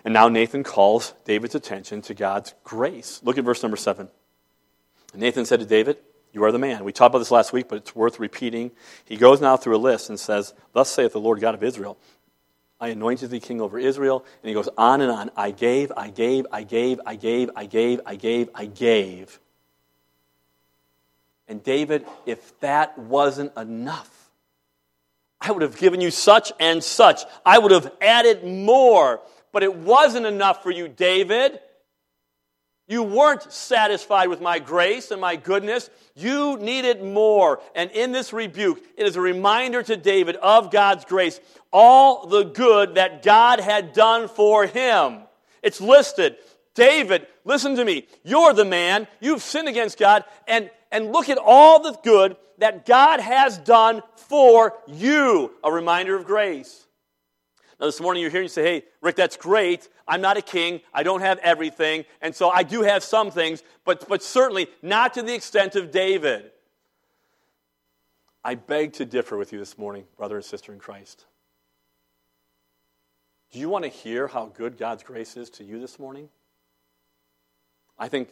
And 0.05 0.13
now 0.13 0.29
Nathan 0.29 0.63
calls 0.63 1.13
David's 1.25 1.55
attention 1.55 2.01
to 2.03 2.13
God's 2.13 2.53
grace. 2.63 3.19
Look 3.23 3.37
at 3.37 3.43
verse 3.43 3.61
number 3.61 3.77
seven. 3.77 4.09
Nathan 5.13 5.45
said 5.45 5.59
to 5.59 5.65
David, 5.65 5.97
You 6.31 6.43
are 6.43 6.51
the 6.51 6.59
man. 6.59 6.83
We 6.83 6.91
talked 6.91 7.11
about 7.11 7.19
this 7.19 7.31
last 7.31 7.53
week, 7.53 7.67
but 7.67 7.77
it's 7.77 7.95
worth 7.95 8.19
repeating. 8.19 8.71
He 9.05 9.17
goes 9.17 9.41
now 9.41 9.57
through 9.57 9.75
a 9.75 9.79
list 9.79 10.09
and 10.09 10.19
says, 10.19 10.53
Thus 10.73 10.89
saith 10.89 11.13
the 11.13 11.19
Lord 11.19 11.39
God 11.39 11.55
of 11.55 11.63
Israel, 11.63 11.97
I 12.79 12.89
anointed 12.89 13.31
thee 13.31 13.39
king 13.39 13.59
over 13.59 13.79
Israel. 13.79 14.23
And 14.43 14.49
he 14.49 14.53
goes 14.53 14.69
on 14.77 15.01
and 15.01 15.11
on. 15.11 15.31
I 15.35 15.51
gave, 15.51 15.91
I 15.97 16.09
gave, 16.09 16.45
I 16.51 16.63
gave, 16.63 16.99
I 17.05 17.15
gave, 17.15 17.49
I 17.55 17.65
gave, 17.65 17.99
I 18.05 18.15
gave, 18.15 18.49
I 18.53 18.65
gave. 18.65 19.39
And 21.47 21.63
David, 21.63 22.05
if 22.25 22.59
that 22.59 22.97
wasn't 22.97 23.55
enough, 23.57 24.16
I 25.47 25.51
would 25.51 25.61
have 25.61 25.77
given 25.77 26.01
you 26.01 26.11
such 26.11 26.51
and 26.59 26.83
such. 26.83 27.21
I 27.45 27.57
would 27.57 27.71
have 27.71 27.91
added 28.01 28.43
more. 28.43 29.21
But 29.53 29.63
it 29.63 29.75
wasn't 29.75 30.25
enough 30.25 30.61
for 30.61 30.71
you, 30.71 30.87
David. 30.89 31.59
You 32.89 33.03
weren't 33.03 33.51
satisfied 33.51 34.27
with 34.27 34.41
my 34.41 34.59
grace 34.59 35.11
and 35.11 35.19
my 35.19 35.35
goodness. 35.35 35.89
You 36.15 36.57
needed 36.57 37.01
more. 37.01 37.61
And 37.75 37.91
in 37.91 38.11
this 38.11 38.33
rebuke, 38.33 38.81
it 38.97 39.05
is 39.05 39.15
a 39.15 39.21
reminder 39.21 39.83
to 39.83 39.97
David 39.97 40.35
of 40.37 40.71
God's 40.71 41.05
grace, 41.05 41.39
all 41.71 42.27
the 42.27 42.43
good 42.43 42.95
that 42.95 43.23
God 43.23 43.59
had 43.59 43.93
done 43.93 44.27
for 44.27 44.65
him. 44.65 45.19
It's 45.63 45.81
listed. 45.81 46.37
David, 46.75 47.27
listen 47.43 47.75
to 47.75 47.83
me. 47.83 48.07
You're 48.23 48.53
the 48.53 48.65
man. 48.65 49.07
You've 49.19 49.41
sinned 49.41 49.67
against 49.67 49.97
God. 49.97 50.23
And, 50.47 50.69
and 50.91 51.11
look 51.11 51.29
at 51.29 51.37
all 51.37 51.81
the 51.81 51.97
good 52.03 52.37
that 52.59 52.85
God 52.85 53.19
has 53.19 53.57
done 53.57 54.01
for 54.15 54.73
you. 54.87 55.51
A 55.63 55.71
reminder 55.71 56.15
of 56.15 56.25
grace. 56.25 56.87
Now, 57.79 57.85
this 57.85 58.01
morning 58.01 58.21
you're 58.21 58.31
here 58.31 58.41
and 58.41 58.45
you 58.45 58.49
say, 58.49 58.63
hey, 58.63 58.85
Rick, 59.01 59.15
that's 59.15 59.37
great. 59.37 59.87
I'm 60.07 60.21
not 60.21 60.35
a 60.35 60.41
king. 60.41 60.81
I 60.93 61.03
don't 61.03 61.21
have 61.21 61.37
everything. 61.39 62.05
And 62.21 62.35
so 62.35 62.49
I 62.49 62.63
do 62.63 62.81
have 62.81 63.03
some 63.03 63.29
things, 63.29 63.61
but, 63.85 64.07
but 64.09 64.23
certainly 64.23 64.67
not 64.81 65.13
to 65.13 65.21
the 65.21 65.35
extent 65.35 65.75
of 65.75 65.91
David. 65.91 66.51
I 68.43 68.55
beg 68.55 68.93
to 68.93 69.05
differ 69.05 69.37
with 69.37 69.53
you 69.53 69.59
this 69.59 69.77
morning, 69.77 70.05
brother 70.17 70.37
and 70.37 70.45
sister 70.45 70.73
in 70.73 70.79
Christ. 70.79 71.25
Do 73.51 73.59
you 73.59 73.69
want 73.69 73.83
to 73.83 73.89
hear 73.89 74.27
how 74.27 74.45
good 74.47 74.77
God's 74.77 75.03
grace 75.03 75.37
is 75.37 75.49
to 75.51 75.63
you 75.63 75.79
this 75.79 75.99
morning? 75.99 76.29
I 77.99 78.07
think 78.07 78.29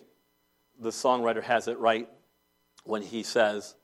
the 0.79 0.89
songwriter 0.89 1.43
has 1.43 1.67
it 1.67 1.77
right 1.79 2.09
when 2.85 3.01
he 3.01 3.23
says, 3.23 3.75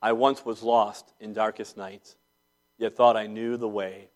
I 0.00 0.12
once 0.12 0.44
was 0.44 0.62
lost 0.62 1.12
in 1.18 1.32
darkest 1.32 1.76
nights, 1.76 2.16
yet 2.78 2.94
thought 2.94 3.16
I 3.16 3.26
knew 3.26 3.56
the 3.56 3.68
way. 3.68 4.10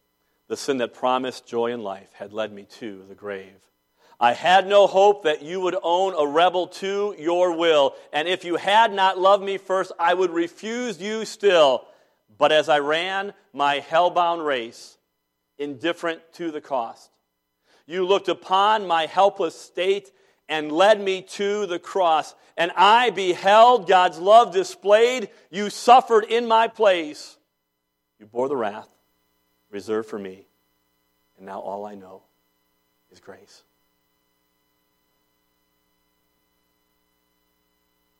The 0.48 0.56
sin 0.56 0.78
that 0.78 0.94
promised 0.94 1.46
joy 1.46 1.72
in 1.72 1.82
life 1.82 2.12
had 2.12 2.32
led 2.32 2.52
me 2.52 2.66
to 2.78 3.02
the 3.08 3.14
grave. 3.14 3.60
I 4.20 4.32
had 4.32 4.66
no 4.66 4.86
hope 4.86 5.24
that 5.24 5.42
you 5.42 5.60
would 5.60 5.76
own 5.82 6.14
a 6.14 6.26
rebel 6.26 6.66
to 6.66 7.14
your 7.18 7.56
will, 7.56 7.94
and 8.12 8.26
if 8.26 8.44
you 8.44 8.56
had 8.56 8.92
not 8.92 9.18
loved 9.18 9.44
me 9.44 9.58
first, 9.58 9.92
I 9.98 10.14
would 10.14 10.30
refuse 10.30 11.00
you 11.00 11.24
still. 11.24 11.84
But 12.36 12.52
as 12.52 12.68
I 12.68 12.80
ran 12.80 13.32
my 13.52 13.80
hellbound 13.80 14.44
race, 14.44 14.98
indifferent 15.58 16.20
to 16.34 16.50
the 16.50 16.60
cost, 16.60 17.10
you 17.86 18.04
looked 18.04 18.28
upon 18.28 18.86
my 18.86 19.06
helpless 19.06 19.58
state 19.58 20.12
and 20.48 20.72
led 20.72 21.00
me 21.00 21.22
to 21.22 21.66
the 21.66 21.78
cross. 21.78 22.34
And 22.56 22.72
I 22.76 23.10
beheld 23.10 23.88
God's 23.88 24.18
love 24.18 24.52
displayed. 24.52 25.30
You 25.50 25.70
suffered 25.70 26.24
in 26.24 26.46
my 26.48 26.68
place. 26.68 27.36
You 28.18 28.26
bore 28.26 28.48
the 28.48 28.56
wrath 28.56 28.88
reserved 29.70 30.08
for 30.08 30.18
me. 30.18 30.46
And 31.36 31.46
now 31.46 31.60
all 31.60 31.86
I 31.86 31.94
know 31.94 32.22
is 33.10 33.20
grace. 33.20 33.62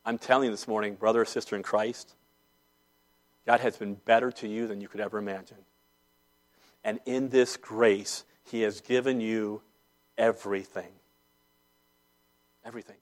I'm 0.05 0.19
telling 0.19 0.47
you 0.47 0.51
this 0.51 0.69
morning, 0.69 0.95
brother 0.95 1.21
or 1.21 1.27
sister 1.27 1.55
in 1.55 1.63
Christ, 1.63 2.15
God 3.47 3.61
has 3.61 3.77
been 3.77 3.95
better 3.95 4.31
to 4.33 4.49
you 4.49 4.67
than 4.67 4.81
you 4.81 4.89
could 4.89 5.01
ever 5.01 5.19
imagine. 5.19 5.59
And 6.85 7.01
in 7.05 7.29
this 7.29 7.57
grace, 7.57 8.25
He 8.45 8.63
has 8.63 8.81
given 8.81 9.21
you 9.21 9.63
everything. 10.17 10.93
Everything. 12.69 12.97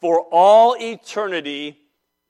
For 0.00 0.22
all 0.32 0.74
eternity, 0.80 1.78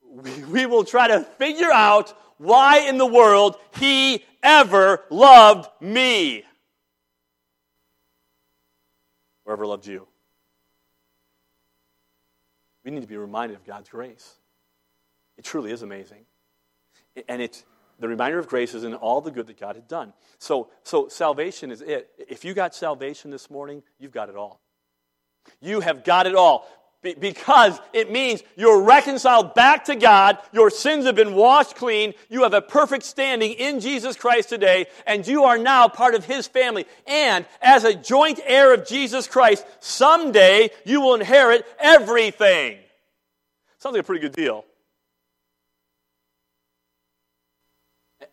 we, 0.04 0.42
we 0.44 0.66
will 0.66 0.82
try 0.82 1.06
to 1.06 1.20
figure 1.20 1.70
out 1.70 2.12
why 2.38 2.80
in 2.80 2.98
the 2.98 3.06
world 3.06 3.56
he 3.78 4.24
ever 4.42 5.04
loved 5.10 5.68
me. 5.80 6.42
Or 9.44 9.52
ever 9.52 9.64
loved 9.64 9.86
you. 9.86 10.08
We 12.84 12.90
need 12.90 13.02
to 13.02 13.06
be 13.06 13.16
reminded 13.16 13.56
of 13.56 13.64
God's 13.64 13.88
grace. 13.88 14.34
It 15.38 15.44
truly 15.44 15.70
is 15.70 15.82
amazing. 15.82 16.24
And 17.28 17.40
it's 17.40 17.64
the 18.00 18.08
reminder 18.08 18.40
of 18.40 18.48
grace 18.48 18.74
is 18.74 18.82
in 18.82 18.94
all 18.94 19.20
the 19.20 19.30
good 19.30 19.46
that 19.46 19.60
God 19.60 19.76
had 19.76 19.86
done. 19.86 20.14
So, 20.40 20.68
so 20.82 21.06
salvation 21.06 21.70
is 21.70 21.80
it. 21.80 22.10
If 22.18 22.44
you 22.44 22.54
got 22.54 22.74
salvation 22.74 23.30
this 23.30 23.48
morning, 23.50 23.84
you've 24.00 24.10
got 24.10 24.28
it 24.28 24.34
all. 24.34 24.60
You 25.60 25.80
have 25.80 26.04
got 26.04 26.26
it 26.26 26.34
all 26.34 26.66
because 27.14 27.78
it 27.92 28.10
means 28.10 28.42
you're 28.56 28.82
reconciled 28.82 29.54
back 29.54 29.84
to 29.84 29.94
God, 29.94 30.38
your 30.52 30.70
sins 30.70 31.04
have 31.06 31.14
been 31.14 31.34
washed 31.34 31.76
clean, 31.76 32.14
you 32.28 32.42
have 32.42 32.54
a 32.54 32.62
perfect 32.62 33.04
standing 33.04 33.52
in 33.52 33.80
Jesus 33.80 34.16
Christ 34.16 34.48
today, 34.48 34.86
and 35.06 35.26
you 35.26 35.44
are 35.44 35.58
now 35.58 35.88
part 35.88 36.14
of 36.14 36.24
His 36.24 36.46
family. 36.46 36.86
And 37.06 37.46
as 37.62 37.84
a 37.84 37.94
joint 37.94 38.40
heir 38.44 38.74
of 38.74 38.86
Jesus 38.86 39.26
Christ, 39.26 39.64
someday 39.80 40.70
you 40.84 41.00
will 41.00 41.14
inherit 41.14 41.64
everything. 41.78 42.78
Sounds 43.78 43.94
like 43.94 44.02
a 44.02 44.06
pretty 44.06 44.22
good 44.22 44.34
deal. 44.34 44.64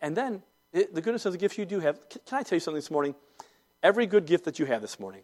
And 0.00 0.16
then, 0.16 0.42
the 0.72 1.00
goodness 1.00 1.24
of 1.24 1.32
the 1.32 1.38
gifts 1.38 1.56
you 1.56 1.64
do 1.64 1.80
have, 1.80 2.08
can, 2.08 2.20
can 2.26 2.38
I 2.38 2.42
tell 2.42 2.56
you 2.56 2.60
something 2.60 2.78
this 2.78 2.90
morning? 2.90 3.14
Every 3.82 4.06
good 4.06 4.26
gift 4.26 4.46
that 4.46 4.58
you 4.58 4.66
have 4.66 4.82
this 4.82 4.98
morning, 4.98 5.22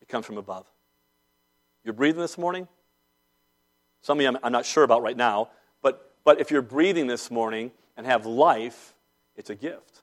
it 0.00 0.08
comes 0.08 0.24
from 0.24 0.38
above. 0.38 0.66
You're 1.84 1.94
breathing 1.94 2.20
this 2.20 2.38
morning? 2.38 2.68
Some 4.02 4.18
of 4.18 4.22
you 4.22 4.28
I'm, 4.28 4.38
I'm 4.42 4.52
not 4.52 4.66
sure 4.66 4.84
about 4.84 5.02
right 5.02 5.16
now, 5.16 5.50
but, 5.82 6.12
but 6.24 6.40
if 6.40 6.50
you're 6.50 6.62
breathing 6.62 7.06
this 7.06 7.30
morning 7.30 7.70
and 7.96 8.06
have 8.06 8.26
life, 8.26 8.94
it's 9.36 9.50
a 9.50 9.54
gift. 9.54 10.02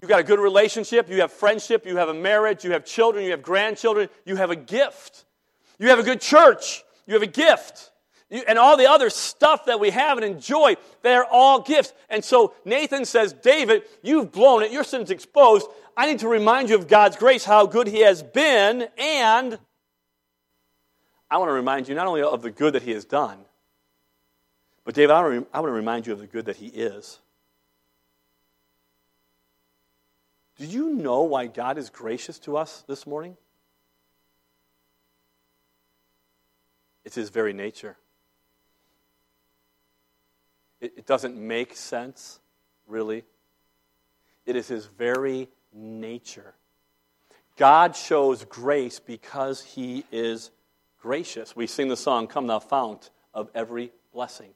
You've 0.00 0.08
got 0.08 0.20
a 0.20 0.24
good 0.24 0.40
relationship, 0.40 1.08
you 1.08 1.20
have 1.20 1.32
friendship, 1.32 1.86
you 1.86 1.96
have 1.96 2.08
a 2.08 2.14
marriage, 2.14 2.64
you 2.64 2.72
have 2.72 2.84
children, 2.84 3.24
you 3.24 3.30
have 3.30 3.42
grandchildren, 3.42 4.08
you 4.24 4.36
have 4.36 4.50
a 4.50 4.56
gift. 4.56 5.24
You 5.78 5.88
have 5.88 5.98
a 5.98 6.02
good 6.02 6.20
church, 6.20 6.84
you 7.06 7.14
have 7.14 7.22
a 7.22 7.28
gift. 7.28 7.90
You, 8.34 8.42
and 8.48 8.58
all 8.58 8.76
the 8.76 8.90
other 8.90 9.10
stuff 9.10 9.66
that 9.66 9.78
we 9.78 9.90
have 9.90 10.18
and 10.18 10.26
enjoy, 10.26 10.74
they're 11.02 11.24
all 11.24 11.60
gifts. 11.60 11.92
And 12.10 12.24
so 12.24 12.52
Nathan 12.64 13.04
says, 13.04 13.32
David, 13.32 13.84
you've 14.02 14.32
blown 14.32 14.64
it, 14.64 14.72
your 14.72 14.82
sin's 14.82 15.12
exposed. 15.12 15.68
I 15.96 16.08
need 16.08 16.18
to 16.18 16.26
remind 16.26 16.68
you 16.68 16.74
of 16.74 16.88
God's 16.88 17.16
grace, 17.16 17.44
how 17.44 17.66
good 17.66 17.86
He 17.86 18.00
has 18.00 18.24
been, 18.24 18.88
and 18.98 19.56
I 21.30 21.38
want 21.38 21.48
to 21.48 21.52
remind 21.52 21.88
you 21.88 21.94
not 21.94 22.08
only 22.08 22.22
of 22.22 22.42
the 22.42 22.50
good 22.50 22.72
that 22.72 22.82
He 22.82 22.90
has 22.90 23.04
done, 23.04 23.38
but 24.84 24.96
David, 24.96 25.12
I 25.12 25.22
want 25.22 25.46
to 25.52 25.70
remind 25.70 26.08
you 26.08 26.12
of 26.12 26.18
the 26.18 26.26
good 26.26 26.46
that 26.46 26.56
He 26.56 26.66
is. 26.66 27.20
Do 30.58 30.66
you 30.66 30.90
know 30.90 31.22
why 31.22 31.46
God 31.46 31.78
is 31.78 31.88
gracious 31.88 32.40
to 32.40 32.56
us 32.56 32.82
this 32.88 33.06
morning? 33.06 33.36
It's 37.04 37.14
His 37.14 37.30
very 37.30 37.52
nature. 37.52 37.96
It, 40.84 40.92
it 40.98 41.06
doesn't 41.06 41.34
make 41.34 41.74
sense, 41.74 42.40
really. 42.86 43.24
It 44.44 44.54
is 44.54 44.68
His 44.68 44.84
very 44.84 45.48
nature. 45.72 46.52
God 47.56 47.96
shows 47.96 48.44
grace 48.44 49.00
because 49.00 49.62
He 49.62 50.04
is 50.12 50.50
gracious. 51.00 51.56
We 51.56 51.66
sing 51.66 51.88
the 51.88 51.96
song, 51.96 52.26
Come 52.26 52.48
Thou 52.48 52.58
Fount 52.58 53.08
of 53.32 53.48
Every 53.54 53.92
Blessing. 54.12 54.50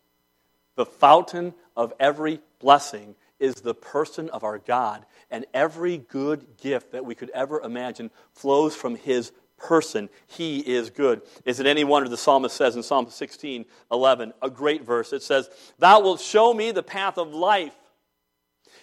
The 0.75 0.85
fountain 0.85 1.55
of 1.75 1.95
every 1.99 2.41
blessing 2.59 3.15
is 3.41 3.55
the 3.55 3.75
person 3.75 4.29
of 4.29 4.45
our 4.45 4.59
God, 4.59 5.07
and 5.31 5.47
every 5.55 5.97
good 5.97 6.59
gift 6.59 6.93
that 6.93 7.07
we 7.07 7.15
could 7.15 7.31
ever 7.31 7.59
imagine 7.61 8.11
flows 8.35 8.77
from 8.77 8.97
His 8.97 9.33
person. 9.59 10.09
He 10.27 10.61
is 10.61 10.91
good. 10.91 11.23
Is 11.45 11.61
it 11.61 11.67
any 11.67 11.85
wonder 11.85 12.09
the 12.09 12.17
psalmist 12.17 12.57
says 12.57 12.77
in 12.77 12.83
Psalm 12.83 13.11
16 13.11 13.65
11, 13.91 14.33
a 14.43 14.51
great 14.51 14.85
verse? 14.85 15.13
It 15.13 15.23
says, 15.23 15.51
Thou 15.79 16.01
wilt 16.01 16.21
show 16.21 16.55
me 16.55 16.71
the 16.71 16.83
path 16.83 17.19
of 17.19 17.35
life. 17.35 17.75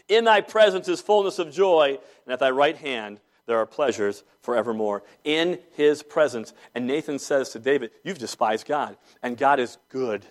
In 0.07 0.25
thy 0.25 0.41
presence 0.41 0.87
is 0.87 1.01
fullness 1.01 1.39
of 1.39 1.51
joy, 1.51 1.97
and 2.25 2.33
at 2.33 2.39
thy 2.39 2.51
right 2.51 2.77
hand 2.77 3.19
there 3.47 3.57
are 3.57 3.65
pleasures 3.65 4.23
forevermore. 4.41 5.03
In 5.23 5.59
his 5.73 6.03
presence. 6.03 6.53
And 6.73 6.87
Nathan 6.87 7.19
says 7.19 7.49
to 7.51 7.59
David, 7.59 7.91
You've 8.03 8.19
despised 8.19 8.67
God, 8.67 8.97
and 9.23 9.37
God 9.37 9.59
is 9.59 9.77
good. 9.89 10.25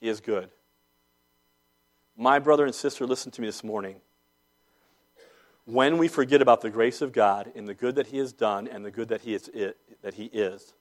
He 0.00 0.08
is 0.08 0.20
good. 0.20 0.50
My 2.16 2.38
brother 2.38 2.64
and 2.64 2.74
sister, 2.74 3.06
listen 3.06 3.32
to 3.32 3.40
me 3.40 3.48
this 3.48 3.64
morning. 3.64 3.96
When 5.66 5.98
we 5.98 6.08
forget 6.08 6.42
about 6.42 6.60
the 6.60 6.70
grace 6.70 7.00
of 7.00 7.12
God 7.12 7.52
and 7.54 7.66
the 7.66 7.74
good 7.74 7.94
that 7.94 8.08
He 8.08 8.18
has 8.18 8.32
done 8.32 8.68
and 8.68 8.84
the 8.84 8.90
good 8.90 9.08
that 9.08 9.22
He 9.22 9.34
is, 9.34 9.50
that 10.02 10.14
he 10.14 10.26
is 10.26 10.74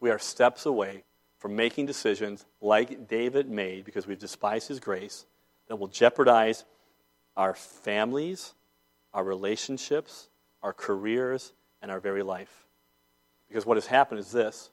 we 0.00 0.10
are 0.10 0.18
steps 0.18 0.66
away 0.66 1.04
from 1.38 1.56
making 1.56 1.86
decisions 1.86 2.44
like 2.60 3.08
David 3.08 3.48
made 3.48 3.84
because 3.84 4.06
we've 4.06 4.18
despised 4.18 4.68
His 4.68 4.80
grace 4.80 5.26
that 5.68 5.76
will 5.76 5.88
jeopardize 5.88 6.64
our 7.36 7.54
families, 7.54 8.54
our 9.12 9.24
relationships, 9.24 10.28
our 10.62 10.72
careers, 10.72 11.52
and 11.82 11.90
our 11.90 12.00
very 12.00 12.22
life. 12.22 12.66
Because 13.48 13.64
what 13.64 13.76
has 13.76 13.86
happened 13.86 14.20
is 14.20 14.32
this 14.32 14.70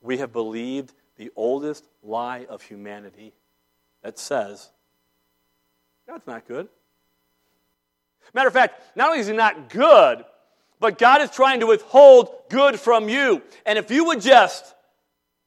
we 0.00 0.18
have 0.18 0.32
believed 0.32 0.92
the 1.16 1.30
oldest 1.36 1.86
lie 2.02 2.46
of 2.48 2.62
humanity 2.62 3.32
that 4.02 4.18
says, 4.18 4.70
God's 6.06 6.26
not 6.26 6.46
good. 6.46 6.68
Matter 8.34 8.48
of 8.48 8.54
fact, 8.54 8.80
not 8.96 9.08
only 9.08 9.20
is 9.20 9.26
He 9.26 9.32
not 9.32 9.68
good, 9.68 10.24
but 10.80 10.98
God 10.98 11.22
is 11.22 11.30
trying 11.30 11.60
to 11.60 11.66
withhold 11.66 12.30
good 12.50 12.78
from 12.78 13.08
you. 13.08 13.42
And 13.64 13.78
if 13.78 13.90
you 13.90 14.06
would 14.06 14.20
just 14.20 14.74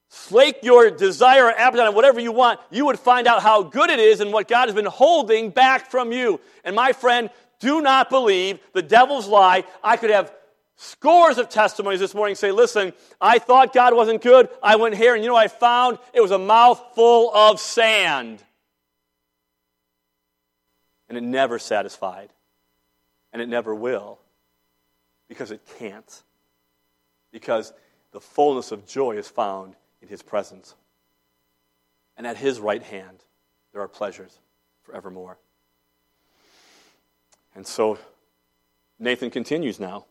slake 0.08 0.58
your 0.62 0.90
desire 0.90 1.46
or 1.46 1.52
appetite 1.52 1.86
on 1.86 1.94
whatever 1.94 2.18
you 2.18 2.32
want, 2.32 2.58
you 2.70 2.86
would 2.86 2.98
find 2.98 3.28
out 3.28 3.42
how 3.42 3.62
good 3.62 3.90
it 3.90 4.00
is 4.00 4.20
and 4.20 4.32
what 4.32 4.48
God 4.48 4.66
has 4.66 4.74
been 4.74 4.86
holding 4.86 5.50
back 5.50 5.90
from 5.90 6.10
you. 6.10 6.40
And 6.64 6.74
my 6.74 6.92
friend, 6.92 7.30
do 7.60 7.80
not 7.80 8.10
believe 8.10 8.58
the 8.72 8.82
devil's 8.82 9.28
lie. 9.28 9.64
I 9.84 9.96
could 9.96 10.10
have 10.10 10.32
scores 10.76 11.38
of 11.38 11.48
testimonies 11.48 12.00
this 12.00 12.14
morning 12.14 12.34
say, 12.34 12.50
listen, 12.50 12.92
I 13.20 13.38
thought 13.38 13.72
God 13.72 13.94
wasn't 13.94 14.22
good. 14.22 14.48
I 14.62 14.76
went 14.76 14.96
here 14.96 15.14
and 15.14 15.22
you 15.22 15.30
know 15.30 15.36
I 15.36 15.48
found? 15.48 15.98
It 16.12 16.20
was 16.20 16.30
a 16.32 16.38
mouthful 16.38 17.30
of 17.32 17.60
sand. 17.60 18.42
And 21.08 21.18
it 21.18 21.22
never 21.22 21.58
satisfied. 21.58 22.30
And 23.32 23.40
it 23.40 23.48
never 23.48 23.74
will. 23.74 24.18
Because 25.28 25.50
it 25.50 25.60
can't. 25.78 26.22
Because 27.32 27.72
the 28.12 28.20
fullness 28.20 28.72
of 28.72 28.86
joy 28.86 29.16
is 29.16 29.28
found 29.28 29.76
in 30.02 30.08
his 30.08 30.22
presence. 30.22 30.74
And 32.16 32.26
at 32.26 32.36
his 32.36 32.58
right 32.58 32.82
hand, 32.82 33.24
there 33.72 33.82
are 33.82 33.88
pleasures 33.88 34.38
forevermore. 34.82 35.38
And 37.54 37.66
so 37.66 37.98
Nathan 38.98 39.30
continues 39.30 39.80
now. 39.80 40.06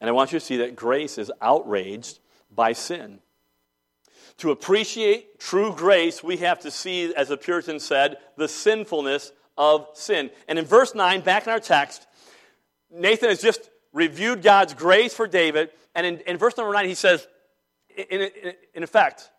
And 0.00 0.08
I 0.08 0.12
want 0.12 0.32
you 0.32 0.38
to 0.38 0.44
see 0.44 0.56
that 0.58 0.76
grace 0.76 1.18
is 1.18 1.30
outraged 1.40 2.20
by 2.54 2.72
sin. 2.72 3.20
To 4.38 4.50
appreciate 4.50 5.38
true 5.38 5.74
grace, 5.76 6.24
we 6.24 6.38
have 6.38 6.60
to 6.60 6.70
see, 6.70 7.14
as 7.14 7.28
the 7.28 7.36
Puritan 7.36 7.78
said, 7.78 8.16
the 8.36 8.48
sinfulness 8.48 9.32
of 9.58 9.86
sin. 9.92 10.30
And 10.48 10.58
in 10.58 10.64
verse 10.64 10.94
9, 10.94 11.20
back 11.20 11.46
in 11.46 11.52
our 11.52 11.60
text, 11.60 12.06
Nathan 12.90 13.28
has 13.28 13.40
just 13.40 13.70
reviewed 13.92 14.42
God's 14.42 14.74
grace 14.74 15.14
for 15.14 15.26
David. 15.26 15.70
And 15.94 16.06
in, 16.06 16.18
in 16.20 16.36
verse 16.36 16.56
number 16.56 16.72
9, 16.72 16.86
he 16.86 16.94
says, 16.94 17.26
in, 17.96 18.20
in, 18.20 18.52
in 18.74 18.82
effect, 18.82 19.30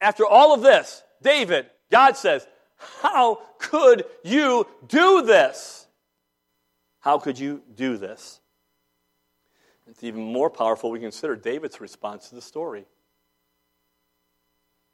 after 0.00 0.26
all 0.26 0.54
of 0.54 0.62
this, 0.62 1.02
David, 1.22 1.66
God 1.90 2.16
says, 2.16 2.46
How 3.00 3.40
could 3.58 4.04
you 4.24 4.66
do 4.86 5.22
this? 5.22 5.86
How 7.00 7.18
could 7.18 7.38
you 7.38 7.62
do 7.74 7.96
this? 7.96 8.40
It's 9.88 10.04
even 10.04 10.22
more 10.22 10.48
powerful. 10.48 10.90
We 10.90 11.00
consider 11.00 11.36
David's 11.36 11.80
response 11.80 12.28
to 12.28 12.34
the 12.34 12.42
story. 12.42 12.86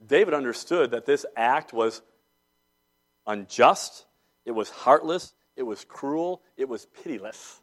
David 0.05 0.35
understood 0.35 0.93
that 0.93 1.07
this 1.07 1.27
act 1.37 1.73
was 1.73 2.03
unjust, 3.27 4.07
it 4.45 4.53
was 4.53 4.71
heartless, 4.71 5.35
it 5.57 5.65
was 5.65 5.85
cruel, 5.85 6.41
it 6.57 6.69
was 6.69 6.87
pitiless 6.87 7.61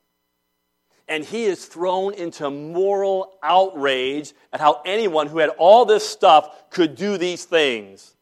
and 1.08 1.24
he 1.24 1.46
is 1.46 1.66
thrown 1.66 2.14
into 2.14 2.50
moral 2.50 3.34
outrage 3.44 4.34
at 4.52 4.60
how 4.60 4.82
anyone 4.86 5.28
who 5.28 5.38
had 5.38 5.50
all 5.50 5.86
this 5.86 6.08
stuff 6.08 6.70
could 6.70 6.96
do 6.96 7.18
these 7.18 7.46
things. 7.46 8.16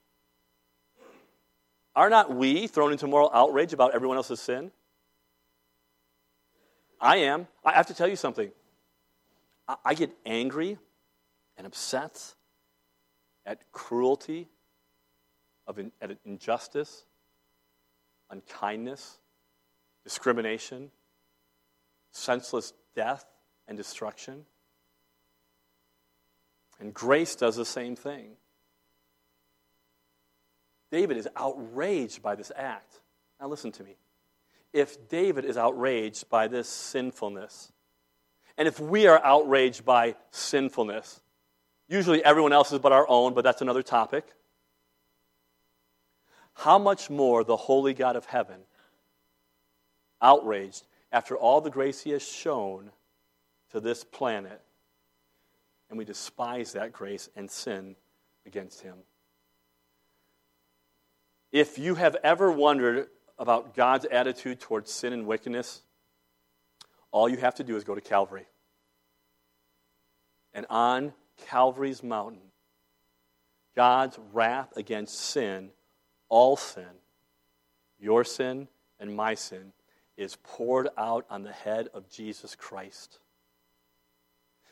Are 1.95 2.09
not 2.09 2.35
we 2.35 2.67
thrown 2.67 2.91
into 2.91 3.07
moral 3.07 3.29
outrage 3.33 3.71
about 3.71 3.93
everyone 3.93 4.17
else's 4.17 4.41
sin? 4.41 4.71
I 6.99 7.17
am. 7.17 7.47
I 7.63 7.73
have 7.73 7.87
to 7.87 7.93
tell 7.93 8.07
you 8.07 8.15
something. 8.15 8.51
I 9.85 9.93
get 9.93 10.11
angry 10.25 10.77
and 11.57 11.65
upset 11.65 12.33
at 13.45 13.71
cruelty, 13.71 14.49
of 15.67 15.79
at 16.01 16.17
injustice, 16.25 17.05
unkindness, 18.29 19.19
discrimination 20.03 20.91
senseless 22.13 22.71
death 22.95 23.25
and 23.67 23.77
destruction. 23.77 24.45
And 26.79 26.93
grace 26.93 27.35
does 27.35 27.57
the 27.57 27.65
same 27.65 27.97
thing. 27.97 28.37
David 30.91 31.17
is 31.17 31.27
outraged 31.35 32.21
by 32.21 32.35
this 32.35 32.51
act. 32.55 33.01
Now, 33.41 33.47
listen 33.47 33.71
to 33.73 33.83
me. 33.83 33.97
If 34.71 35.09
David 35.09 35.43
is 35.43 35.57
outraged 35.57 36.29
by 36.29 36.47
this 36.47 36.69
sinfulness, 36.69 37.71
And 38.57 38.67
if 38.67 38.79
we 38.79 39.07
are 39.07 39.23
outraged 39.23 39.83
by 39.85 40.15
sinfulness, 40.31 41.21
usually 41.87 42.23
everyone 42.23 42.53
else's 42.53 42.79
but 42.79 42.91
our 42.91 43.07
own, 43.09 43.33
but 43.33 43.43
that's 43.43 43.61
another 43.61 43.83
topic, 43.83 44.25
how 46.53 46.77
much 46.77 47.09
more 47.09 47.43
the 47.43 47.57
holy 47.57 47.93
God 47.93 48.15
of 48.15 48.25
heaven, 48.25 48.59
outraged 50.21 50.85
after 51.13 51.37
all 51.37 51.61
the 51.61 51.69
grace 51.69 52.01
he 52.01 52.09
has 52.09 52.27
shown 52.27 52.89
to 53.71 53.79
this 53.79 54.03
planet, 54.03 54.59
and 55.89 55.97
we 55.97 56.03
despise 56.03 56.73
that 56.73 56.91
grace 56.91 57.29
and 57.35 57.49
sin 57.49 57.95
against 58.47 58.81
him. 58.81 58.95
If 61.51 61.77
you 61.77 61.93
have 61.95 62.17
ever 62.23 62.51
wondered 62.51 63.07
about 63.37 63.75
God's 63.75 64.05
attitude 64.05 64.59
towards 64.59 64.91
sin 64.91 65.13
and 65.13 65.27
wickedness, 65.27 65.83
all 67.11 67.29
you 67.29 67.37
have 67.37 67.55
to 67.55 67.63
do 67.63 67.75
is 67.75 67.83
go 67.83 67.93
to 67.93 68.01
Calvary. 68.01 68.47
And 70.51 70.65
on 70.67 71.13
Calvary's 71.45 72.01
mountain, 72.01 72.41
God's 73.75 74.17
wrath 74.33 74.75
against 74.75 75.19
sin, 75.19 75.69
all 76.27 76.57
sin, 76.57 76.85
your 77.99 78.23
sin 78.23 78.67
and 78.99 79.15
my 79.15 79.35
sin, 79.35 79.73
is 80.17 80.37
poured 80.43 80.89
out 80.97 81.25
on 81.29 81.43
the 81.43 81.51
head 81.51 81.89
of 81.93 82.09
Jesus 82.09 82.55
Christ. 82.55 83.19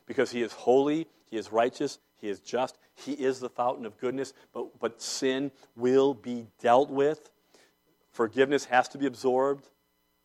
Because 0.05 0.31
he 0.31 0.41
is 0.41 0.51
holy, 0.51 1.07
he 1.29 1.37
is 1.37 1.51
righteous, 1.51 1.99
he 2.17 2.29
is 2.29 2.39
just, 2.39 2.77
he 2.93 3.13
is 3.13 3.39
the 3.39 3.49
fountain 3.49 3.85
of 3.85 3.97
goodness, 3.97 4.33
but, 4.53 4.79
but 4.79 5.01
sin 5.01 5.51
will 5.75 6.13
be 6.13 6.47
dealt 6.61 6.89
with. 6.89 7.31
Forgiveness 8.11 8.65
has 8.65 8.87
to 8.89 8.97
be 8.97 9.05
absorbed, 9.05 9.67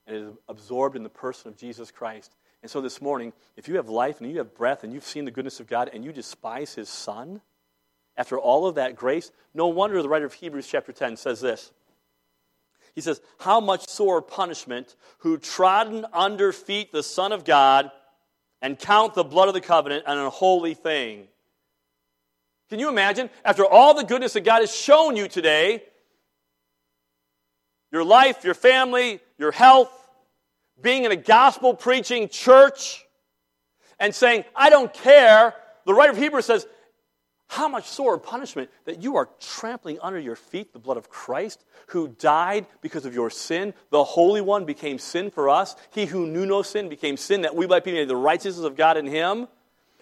and 0.07 0.17
it 0.17 0.23
is 0.23 0.35
absorbed 0.49 0.97
in 0.97 1.03
the 1.03 1.09
person 1.09 1.49
of 1.49 1.57
Jesus 1.57 1.91
Christ. 1.91 2.35
And 2.63 2.71
so 2.71 2.81
this 2.81 3.01
morning, 3.01 3.33
if 3.57 3.69
you 3.69 3.77
have 3.77 3.89
life 3.89 4.21
and 4.21 4.31
you 4.31 4.39
have 4.39 4.55
breath 4.55 4.83
and 4.83 4.93
you've 4.93 5.05
seen 5.05 5.25
the 5.25 5.31
goodness 5.31 5.61
of 5.61 5.69
God 5.69 5.91
and 5.93 6.05
you 6.05 6.13
despise 6.13 6.75
his 6.75 6.89
son, 6.89 7.41
after 8.17 8.39
all 8.39 8.67
of 8.67 8.75
that 8.77 8.97
grace, 8.97 9.31
no 9.55 9.69
wonder 9.69 10.01
the 10.03 10.09
writer 10.09 10.27
of 10.27 10.33
Hebrews 10.33 10.67
chapter 10.67 10.93
10 10.93 11.17
says 11.17 11.41
this. 11.41 11.71
He 12.97 13.01
says, 13.01 13.21
How 13.39 13.61
much 13.61 13.89
sore 13.89 14.21
punishment 14.21 14.97
who 15.19 15.39
trodden 15.39 16.05
under 16.13 16.51
feet 16.51 16.91
the 16.91 17.05
Son 17.05 17.31
of 17.31 17.45
God 17.45 17.93
and 18.63 18.79
count 18.79 19.15
the 19.15 19.23
blood 19.23 19.49
of 19.49 19.55
the 19.55 19.61
covenant 19.61 20.05
an 20.07 20.19
unholy 20.19 20.75
thing. 20.75 21.29
Can 22.69 22.81
you 22.81 22.89
imagine? 22.89 23.31
After 23.45 23.65
all 23.65 23.95
the 23.95 24.03
goodness 24.03 24.33
that 24.33 24.41
God 24.41 24.61
has 24.61 24.75
shown 24.75 25.15
you 25.15 25.29
today, 25.29 25.85
your 27.93 28.03
life, 28.03 28.45
your 28.45 28.55
family, 28.55 29.21
your 29.39 29.53
health, 29.53 29.93
being 30.83 31.05
in 31.05 31.13
a 31.13 31.17
gospel 31.17 31.75
preaching 31.75 32.29
church, 32.29 33.05
and 34.01 34.15
saying, 34.15 34.45
I 34.55 34.69
don't 34.69 34.93
care. 34.93 35.55
The 35.87 35.95
writer 35.95 36.13
of 36.13 36.19
Hebrews 36.19 36.45
says, 36.45 36.67
how 37.49 37.69
much 37.69 37.87
sore 37.87 38.19
punishment 38.19 38.71
that 38.85 39.03
you 39.03 39.17
are 39.17 39.29
trampling 39.41 39.99
under 40.03 40.19
your 40.19 40.37
feet 40.37 40.73
the 40.73 40.79
blood 40.79 40.97
of 40.97 41.09
Christ, 41.09 41.65
who 41.89 42.09
died 42.09 42.67
because 42.81 43.07
of 43.07 43.15
your 43.15 43.31
sin. 43.31 43.73
The 43.91 44.03
Holy 44.03 44.41
One 44.41 44.65
became 44.65 44.99
sin 44.99 45.31
for 45.31 45.49
us. 45.49 45.77
He 45.91 46.07
who 46.07 46.27
knew 46.27 46.45
no 46.45 46.63
sin 46.63 46.89
became 46.89 47.17
sin 47.17 47.43
that 47.43 47.55
we 47.55 47.67
might 47.67 47.85
be 47.85 47.93
made 47.93 48.09
the 48.09 48.17
righteousness 48.17 48.65
of 48.65 48.77
God 48.77 48.97
in 48.97 49.07
Him. 49.07 49.47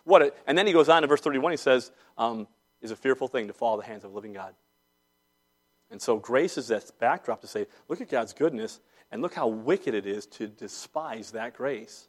What 0.04 0.22
a, 0.22 0.32
and 0.46 0.56
then 0.56 0.66
he 0.66 0.72
goes 0.72 0.88
on 0.88 1.02
in 1.02 1.08
verse 1.08 1.20
31, 1.20 1.52
he 1.52 1.56
says, 1.56 1.90
um, 2.18 2.46
is 2.80 2.90
a 2.90 2.96
fearful 2.96 3.28
thing 3.28 3.48
to 3.48 3.52
fall 3.52 3.76
the 3.76 3.84
hands 3.84 4.04
of 4.04 4.12
a 4.12 4.14
living 4.14 4.34
God. 4.34 4.54
And 5.90 6.00
so 6.00 6.18
grace 6.18 6.58
is 6.58 6.68
that 6.68 6.90
backdrop 6.98 7.40
to 7.40 7.46
say, 7.46 7.66
look 7.88 8.00
at 8.00 8.08
God's 8.08 8.32
goodness 8.32 8.80
and 9.10 9.22
look 9.22 9.34
how 9.34 9.48
wicked 9.48 9.94
it 9.94 10.06
is 10.06 10.26
to 10.26 10.46
despise 10.46 11.30
that 11.32 11.54
grace. 11.54 12.08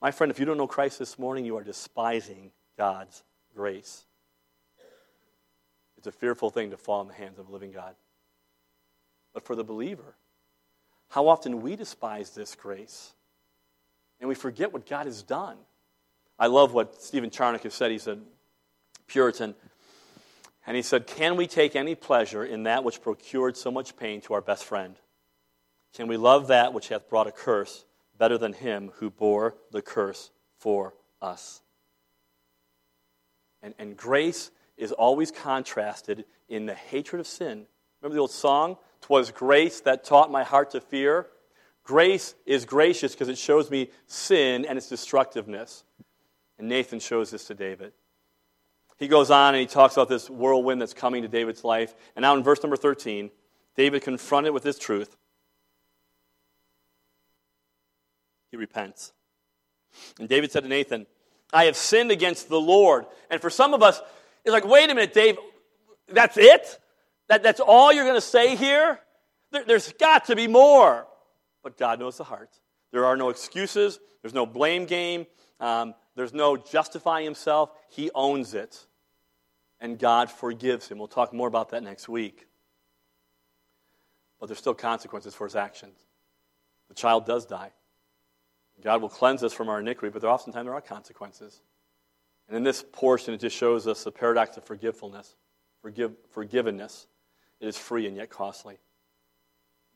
My 0.00 0.10
friend, 0.10 0.30
if 0.30 0.40
you 0.40 0.46
don't 0.46 0.56
know 0.56 0.66
Christ 0.66 0.98
this 0.98 1.18
morning, 1.18 1.44
you 1.44 1.56
are 1.56 1.62
despising 1.62 2.50
God's 2.76 3.22
grace. 3.54 4.04
It's 6.02 6.08
a 6.08 6.18
fearful 6.18 6.50
thing 6.50 6.70
to 6.70 6.76
fall 6.76 7.00
in 7.00 7.06
the 7.06 7.14
hands 7.14 7.38
of 7.38 7.48
a 7.48 7.52
living 7.52 7.70
God. 7.70 7.94
But 9.32 9.44
for 9.44 9.54
the 9.54 9.62
believer, 9.62 10.16
how 11.10 11.28
often 11.28 11.62
we 11.62 11.76
despise 11.76 12.30
this 12.30 12.56
grace 12.56 13.12
and 14.18 14.28
we 14.28 14.34
forget 14.34 14.72
what 14.72 14.84
God 14.84 15.06
has 15.06 15.22
done. 15.22 15.56
I 16.40 16.48
love 16.48 16.74
what 16.74 17.00
Stephen 17.00 17.30
Charnock 17.30 17.62
has 17.62 17.74
said. 17.74 17.92
He 17.92 17.98
said, 17.98 18.20
Puritan, 19.06 19.54
and 20.66 20.76
he 20.76 20.82
said, 20.82 21.06
Can 21.06 21.36
we 21.36 21.46
take 21.46 21.76
any 21.76 21.94
pleasure 21.94 22.44
in 22.44 22.64
that 22.64 22.82
which 22.82 23.00
procured 23.00 23.56
so 23.56 23.70
much 23.70 23.96
pain 23.96 24.20
to 24.22 24.34
our 24.34 24.40
best 24.40 24.64
friend? 24.64 24.96
Can 25.94 26.08
we 26.08 26.16
love 26.16 26.48
that 26.48 26.74
which 26.74 26.88
hath 26.88 27.08
brought 27.08 27.28
a 27.28 27.32
curse 27.32 27.84
better 28.18 28.38
than 28.38 28.54
him 28.54 28.90
who 28.96 29.08
bore 29.08 29.54
the 29.70 29.82
curse 29.82 30.32
for 30.58 30.94
us? 31.20 31.62
And, 33.62 33.74
and 33.78 33.96
grace 33.96 34.50
is 34.82 34.90
always 34.92 35.30
contrasted 35.30 36.24
in 36.48 36.66
the 36.66 36.74
hatred 36.74 37.20
of 37.20 37.26
sin. 37.26 37.66
Remember 38.00 38.14
the 38.14 38.20
old 38.20 38.32
song? 38.32 38.76
Twas 39.00 39.30
grace 39.30 39.80
that 39.82 40.02
taught 40.02 40.30
my 40.30 40.42
heart 40.42 40.72
to 40.72 40.80
fear. 40.80 41.28
Grace 41.84 42.34
is 42.46 42.64
gracious 42.64 43.12
because 43.12 43.28
it 43.28 43.38
shows 43.38 43.70
me 43.70 43.90
sin 44.06 44.64
and 44.64 44.76
its 44.76 44.88
destructiveness. 44.88 45.84
And 46.58 46.68
Nathan 46.68 46.98
shows 46.98 47.30
this 47.30 47.44
to 47.46 47.54
David. 47.54 47.92
He 48.98 49.06
goes 49.08 49.30
on 49.30 49.54
and 49.54 49.60
he 49.60 49.66
talks 49.66 49.96
about 49.96 50.08
this 50.08 50.28
whirlwind 50.28 50.80
that's 50.80 50.94
coming 50.94 51.22
to 51.22 51.28
David's 51.28 51.62
life. 51.62 51.94
And 52.16 52.22
now 52.22 52.36
in 52.36 52.42
verse 52.42 52.62
number 52.62 52.76
13, 52.76 53.30
David 53.76 54.02
confronted 54.02 54.52
with 54.52 54.64
this 54.64 54.78
truth. 54.78 55.16
He 58.50 58.56
repents. 58.56 59.12
And 60.18 60.28
David 60.28 60.50
said 60.50 60.64
to 60.64 60.68
Nathan, 60.68 61.06
I 61.52 61.64
have 61.64 61.76
sinned 61.76 62.10
against 62.10 62.48
the 62.48 62.60
Lord. 62.60 63.06
And 63.30 63.40
for 63.40 63.50
some 63.50 63.74
of 63.74 63.82
us, 63.82 64.00
it's 64.44 64.52
like, 64.52 64.66
wait 64.66 64.90
a 64.90 64.94
minute, 64.94 65.12
Dave, 65.12 65.36
that's 66.08 66.36
it? 66.36 66.78
That, 67.28 67.42
that's 67.42 67.60
all 67.60 67.92
you're 67.92 68.04
going 68.04 68.16
to 68.16 68.20
say 68.20 68.56
here? 68.56 68.98
There, 69.50 69.64
there's 69.64 69.92
got 69.92 70.26
to 70.26 70.36
be 70.36 70.48
more. 70.48 71.06
But 71.62 71.78
God 71.78 72.00
knows 72.00 72.18
the 72.18 72.24
heart. 72.24 72.50
There 72.90 73.04
are 73.06 73.16
no 73.16 73.30
excuses, 73.30 73.98
there's 74.20 74.34
no 74.34 74.44
blame 74.44 74.84
game, 74.84 75.26
um, 75.60 75.94
there's 76.14 76.34
no 76.34 76.56
justifying 76.56 77.24
himself. 77.24 77.70
He 77.88 78.10
owns 78.14 78.52
it. 78.54 78.86
And 79.80 79.98
God 79.98 80.30
forgives 80.30 80.88
him. 80.88 80.98
We'll 80.98 81.08
talk 81.08 81.32
more 81.32 81.48
about 81.48 81.70
that 81.70 81.82
next 81.82 82.08
week. 82.08 82.46
But 84.38 84.46
there's 84.46 84.58
still 84.58 84.74
consequences 84.74 85.34
for 85.34 85.46
his 85.46 85.56
actions. 85.56 85.98
The 86.88 86.94
child 86.94 87.26
does 87.26 87.46
die. 87.46 87.72
God 88.82 89.00
will 89.00 89.08
cleanse 89.08 89.42
us 89.42 89.52
from 89.52 89.68
our 89.68 89.80
iniquity, 89.80 90.12
but 90.12 90.20
there 90.20 90.30
oftentimes 90.30 90.66
there 90.66 90.74
are 90.74 90.80
consequences. 90.80 91.60
And 92.52 92.58
in 92.58 92.64
this 92.64 92.84
portion, 92.92 93.32
it 93.32 93.40
just 93.40 93.56
shows 93.56 93.86
us 93.86 94.04
the 94.04 94.12
paradox 94.12 94.58
of 94.58 94.64
forgiveness. 94.64 95.36
Forgive, 95.80 96.12
forgiveness. 96.32 97.06
It 97.60 97.66
is 97.66 97.78
free 97.78 98.06
and 98.06 98.14
yet 98.14 98.28
costly. 98.28 98.76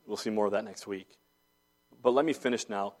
We'll 0.07 0.17
see 0.17 0.31
more 0.31 0.47
of 0.47 0.53
that 0.53 0.65
next 0.65 0.87
week. 0.87 1.07
But 2.01 2.15
let 2.15 2.25
me 2.25 2.33
finish 2.33 2.67
now 2.67 2.95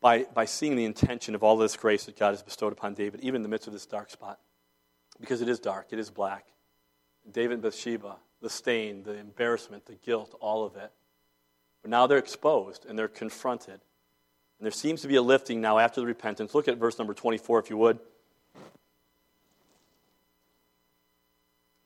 by, 0.00 0.24
by 0.24 0.46
seeing 0.46 0.74
the 0.74 0.84
intention 0.84 1.36
of 1.36 1.44
all 1.44 1.56
this 1.56 1.76
grace 1.76 2.06
that 2.06 2.18
God 2.18 2.30
has 2.30 2.42
bestowed 2.42 2.72
upon 2.72 2.94
David, 2.94 3.20
even 3.20 3.36
in 3.36 3.42
the 3.44 3.48
midst 3.48 3.68
of 3.68 3.72
this 3.72 3.86
dark 3.86 4.10
spot. 4.10 4.40
Because 5.20 5.40
it 5.40 5.48
is 5.48 5.60
dark, 5.60 5.92
it 5.92 6.00
is 6.00 6.10
black. 6.10 6.46
David 7.30 7.52
and 7.52 7.62
Bathsheba, 7.62 8.16
the 8.42 8.50
stain, 8.50 9.04
the 9.04 9.14
embarrassment, 9.14 9.86
the 9.86 9.94
guilt, 9.94 10.36
all 10.40 10.64
of 10.64 10.74
it. 10.74 10.90
But 11.82 11.92
now 11.92 12.08
they're 12.08 12.18
exposed 12.18 12.84
and 12.84 12.98
they're 12.98 13.06
confronted. 13.06 13.80
And 14.58 14.66
there 14.66 14.72
seems 14.72 15.02
to 15.02 15.08
be 15.08 15.14
a 15.14 15.22
lifting 15.22 15.60
now 15.60 15.78
after 15.78 16.00
the 16.00 16.06
repentance. 16.08 16.52
Look 16.52 16.66
at 16.66 16.78
verse 16.78 16.98
number 16.98 17.14
24, 17.14 17.60
if 17.60 17.70
you 17.70 17.76
would. 17.76 18.00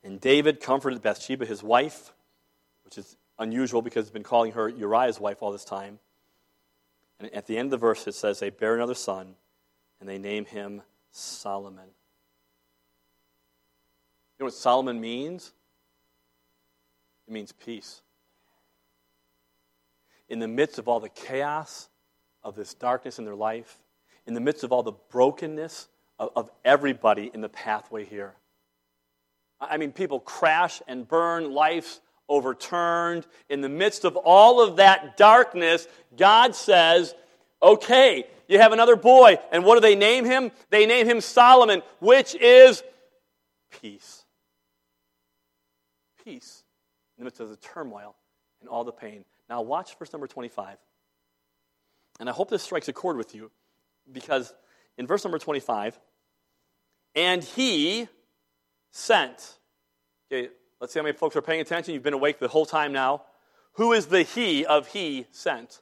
And 0.09 0.19
David 0.19 0.59
comforted 0.59 1.03
Bathsheba, 1.03 1.45
his 1.45 1.61
wife, 1.61 2.13
which 2.83 2.97
is 2.97 3.15
unusual 3.37 3.83
because 3.83 4.05
he's 4.05 4.11
been 4.11 4.23
calling 4.23 4.53
her 4.53 4.67
Uriah's 4.67 5.19
wife 5.19 5.43
all 5.43 5.51
this 5.51 5.63
time. 5.63 5.99
And 7.19 7.31
at 7.31 7.45
the 7.45 7.59
end 7.59 7.67
of 7.67 7.71
the 7.79 7.85
verse, 7.85 8.07
it 8.07 8.15
says, 8.15 8.39
They 8.39 8.49
bear 8.49 8.73
another 8.73 8.95
son, 8.95 9.35
and 9.99 10.09
they 10.09 10.17
name 10.17 10.45
him 10.45 10.81
Solomon. 11.11 11.85
You 14.39 14.39
know 14.39 14.45
what 14.45 14.55
Solomon 14.55 14.99
means? 14.99 15.51
It 17.27 17.31
means 17.31 17.51
peace. 17.51 18.01
In 20.27 20.39
the 20.39 20.47
midst 20.47 20.79
of 20.79 20.87
all 20.87 20.99
the 20.99 21.09
chaos 21.09 21.87
of 22.43 22.55
this 22.55 22.73
darkness 22.73 23.19
in 23.19 23.25
their 23.25 23.35
life, 23.35 23.77
in 24.25 24.33
the 24.33 24.41
midst 24.41 24.63
of 24.63 24.71
all 24.71 24.81
the 24.81 24.93
brokenness 25.11 25.87
of, 26.17 26.31
of 26.35 26.49
everybody 26.65 27.29
in 27.31 27.41
the 27.41 27.49
pathway 27.49 28.05
here, 28.05 28.33
I 29.61 29.77
mean, 29.77 29.91
people 29.91 30.19
crash 30.19 30.81
and 30.87 31.07
burn, 31.07 31.53
life's 31.53 31.99
overturned. 32.29 33.25
In 33.49 33.61
the 33.61 33.69
midst 33.69 34.05
of 34.05 34.15
all 34.15 34.61
of 34.61 34.77
that 34.77 35.17
darkness, 35.17 35.87
God 36.15 36.55
says, 36.55 37.13
okay, 37.61 38.25
you 38.47 38.59
have 38.59 38.71
another 38.71 38.95
boy. 38.95 39.37
And 39.51 39.65
what 39.65 39.75
do 39.75 39.81
they 39.81 39.95
name 39.95 40.25
him? 40.25 40.51
They 40.69 40.85
name 40.85 41.07
him 41.07 41.21
Solomon, 41.21 41.81
which 41.99 42.35
is 42.35 42.83
peace. 43.81 44.23
Peace 46.23 46.63
in 47.17 47.23
the 47.23 47.25
midst 47.25 47.41
of 47.41 47.49
the 47.49 47.57
turmoil 47.57 48.15
and 48.61 48.69
all 48.69 48.83
the 48.83 48.91
pain. 48.91 49.25
Now, 49.49 49.61
watch 49.61 49.97
verse 49.97 50.13
number 50.13 50.27
25. 50.27 50.77
And 52.19 52.29
I 52.29 52.33
hope 52.33 52.49
this 52.49 52.63
strikes 52.63 52.87
a 52.87 52.93
chord 52.93 53.17
with 53.17 53.33
you 53.33 53.51
because 54.11 54.53
in 54.97 55.07
verse 55.07 55.23
number 55.23 55.39
25, 55.39 55.99
and 57.15 57.43
he 57.43 58.07
sent. 58.91 59.57
Okay, 60.31 60.49
let's 60.79 60.93
see 60.93 60.99
how 60.99 61.03
many 61.03 61.15
folks 61.15 61.35
are 61.35 61.41
paying 61.41 61.61
attention. 61.61 61.93
You've 61.93 62.03
been 62.03 62.13
awake 62.13 62.39
the 62.39 62.47
whole 62.47 62.65
time 62.65 62.91
now. 62.91 63.23
Who 63.73 63.93
is 63.93 64.07
the 64.07 64.23
he 64.23 64.65
of 64.65 64.87
he 64.87 65.25
sent? 65.31 65.81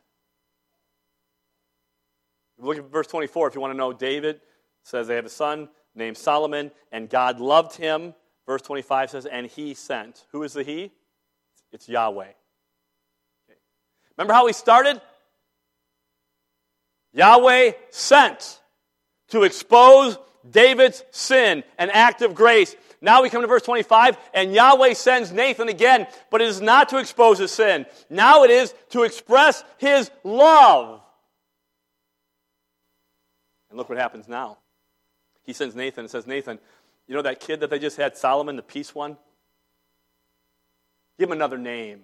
Look 2.59 2.77
at 2.77 2.91
verse 2.91 3.07
24 3.07 3.49
if 3.49 3.55
you 3.55 3.61
want 3.61 3.73
to 3.73 3.77
know. 3.77 3.93
David 3.93 4.41
says 4.83 5.07
they 5.07 5.15
have 5.15 5.25
a 5.25 5.29
son 5.29 5.69
named 5.95 6.17
Solomon, 6.17 6.71
and 6.91 7.09
God 7.09 7.39
loved 7.39 7.75
him. 7.75 8.13
Verse 8.45 8.61
25 8.61 9.09
says, 9.11 9.25
and 9.25 9.47
he 9.47 9.73
sent. 9.73 10.25
Who 10.31 10.43
is 10.43 10.53
the 10.53 10.63
he? 10.63 10.91
It's 11.71 11.89
Yahweh. 11.89 12.23
Okay. 12.23 13.59
Remember 14.17 14.33
how 14.33 14.45
we 14.45 14.53
started? 14.53 15.01
Yahweh 17.13 17.71
sent 17.89 18.61
to 19.29 19.43
expose 19.43 20.17
David's 20.49 21.03
sin, 21.11 21.63
an 21.77 21.89
act 21.89 22.21
of 22.21 22.35
grace. 22.35 22.75
Now 23.01 23.21
we 23.21 23.29
come 23.29 23.41
to 23.41 23.47
verse 23.47 23.61
25, 23.61 24.17
and 24.33 24.53
Yahweh 24.53 24.93
sends 24.93 25.31
Nathan 25.31 25.69
again, 25.69 26.07
but 26.31 26.41
it 26.41 26.47
is 26.47 26.61
not 26.61 26.89
to 26.89 26.97
expose 26.97 27.37
his 27.37 27.51
sin. 27.51 27.85
Now 28.09 28.43
it 28.43 28.49
is 28.49 28.73
to 28.89 29.03
express 29.03 29.63
his 29.77 30.09
love. 30.23 31.01
And 33.69 33.77
look 33.77 33.89
what 33.89 33.97
happens 33.97 34.27
now. 34.27 34.57
He 35.43 35.53
sends 35.53 35.75
Nathan 35.75 36.05
and 36.05 36.11
says, 36.11 36.25
Nathan, 36.25 36.59
you 37.07 37.15
know 37.15 37.21
that 37.21 37.39
kid 37.39 37.59
that 37.59 37.69
they 37.69 37.79
just 37.79 37.97
had, 37.97 38.17
Solomon, 38.17 38.55
the 38.55 38.61
peace 38.61 38.93
one? 38.93 39.17
Give 41.19 41.29
him 41.29 41.33
another 41.33 41.57
name. 41.57 42.01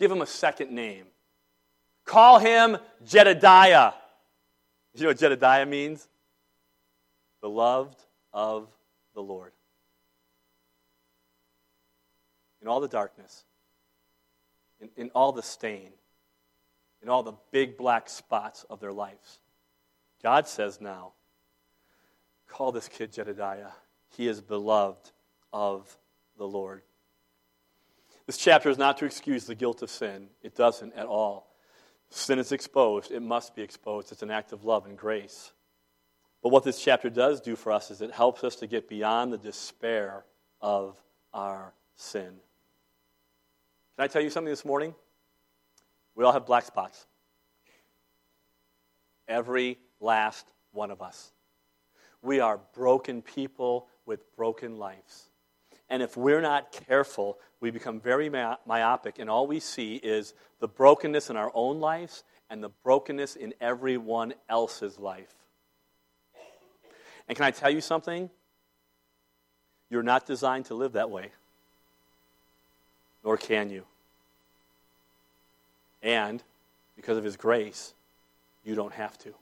Give 0.00 0.10
him 0.10 0.22
a 0.22 0.26
second 0.26 0.72
name. 0.72 1.04
Call 2.04 2.38
him 2.38 2.78
Jedidiah. 3.06 3.94
You 4.94 5.02
know 5.02 5.08
what 5.08 5.18
Jedidiah 5.18 5.68
means? 5.68 6.08
Beloved 7.40 7.96
of 8.32 8.68
the 9.14 9.22
Lord. 9.22 9.52
In 12.62 12.68
all 12.68 12.80
the 12.80 12.88
darkness, 12.88 13.44
in, 14.80 14.88
in 14.96 15.10
all 15.10 15.32
the 15.32 15.42
stain, 15.42 15.90
in 17.02 17.08
all 17.08 17.24
the 17.24 17.34
big 17.50 17.76
black 17.76 18.08
spots 18.08 18.64
of 18.70 18.78
their 18.78 18.92
lives, 18.92 19.40
God 20.22 20.46
says 20.46 20.80
now, 20.80 21.12
call 22.48 22.70
this 22.70 22.88
kid 22.88 23.12
Jedidiah. 23.12 23.72
He 24.16 24.28
is 24.28 24.40
beloved 24.40 25.10
of 25.52 25.98
the 26.38 26.46
Lord. 26.46 26.82
This 28.26 28.38
chapter 28.38 28.70
is 28.70 28.78
not 28.78 28.98
to 28.98 29.04
excuse 29.04 29.46
the 29.46 29.56
guilt 29.56 29.82
of 29.82 29.90
sin, 29.90 30.28
it 30.42 30.54
doesn't 30.54 30.94
at 30.94 31.06
all. 31.06 31.48
Sin 32.10 32.38
is 32.38 32.52
exposed, 32.52 33.10
it 33.10 33.22
must 33.22 33.56
be 33.56 33.62
exposed. 33.62 34.12
It's 34.12 34.22
an 34.22 34.30
act 34.30 34.52
of 34.52 34.64
love 34.64 34.86
and 34.86 34.96
grace. 34.96 35.52
But 36.42 36.50
what 36.50 36.62
this 36.62 36.80
chapter 36.80 37.08
does 37.08 37.40
do 37.40 37.56
for 37.56 37.72
us 37.72 37.90
is 37.90 38.00
it 38.00 38.12
helps 38.12 38.44
us 38.44 38.56
to 38.56 38.66
get 38.66 38.88
beyond 38.88 39.32
the 39.32 39.38
despair 39.38 40.24
of 40.60 41.00
our 41.32 41.72
sin. 41.96 42.34
Can 43.96 44.04
I 44.04 44.06
tell 44.08 44.22
you 44.22 44.30
something 44.30 44.50
this 44.50 44.64
morning? 44.64 44.94
We 46.14 46.24
all 46.24 46.32
have 46.32 46.46
black 46.46 46.64
spots. 46.64 47.06
Every 49.28 49.78
last 50.00 50.46
one 50.72 50.90
of 50.90 51.02
us. 51.02 51.32
We 52.22 52.40
are 52.40 52.60
broken 52.74 53.22
people 53.22 53.88
with 54.06 54.34
broken 54.36 54.78
lives. 54.78 55.28
And 55.88 56.02
if 56.02 56.16
we're 56.16 56.40
not 56.40 56.72
careful, 56.72 57.38
we 57.60 57.70
become 57.70 58.00
very 58.00 58.30
myopic, 58.30 59.18
and 59.18 59.28
all 59.28 59.46
we 59.46 59.60
see 59.60 59.96
is 59.96 60.32
the 60.58 60.68
brokenness 60.68 61.28
in 61.28 61.36
our 61.36 61.52
own 61.54 61.80
lives 61.80 62.24
and 62.48 62.62
the 62.62 62.70
brokenness 62.70 63.36
in 63.36 63.52
everyone 63.60 64.34
else's 64.48 64.98
life. 64.98 65.34
And 67.28 67.36
can 67.36 67.44
I 67.44 67.50
tell 67.50 67.70
you 67.70 67.80
something? 67.80 68.30
You're 69.90 70.02
not 70.02 70.26
designed 70.26 70.64
to 70.66 70.74
live 70.74 70.92
that 70.92 71.10
way, 71.10 71.30
nor 73.24 73.36
can 73.36 73.70
you. 73.70 73.84
And 76.02 76.42
because 76.96 77.16
of 77.16 77.24
His 77.24 77.36
grace, 77.36 77.94
you 78.64 78.74
don't 78.74 78.92
have 78.92 79.18
to. 79.18 79.34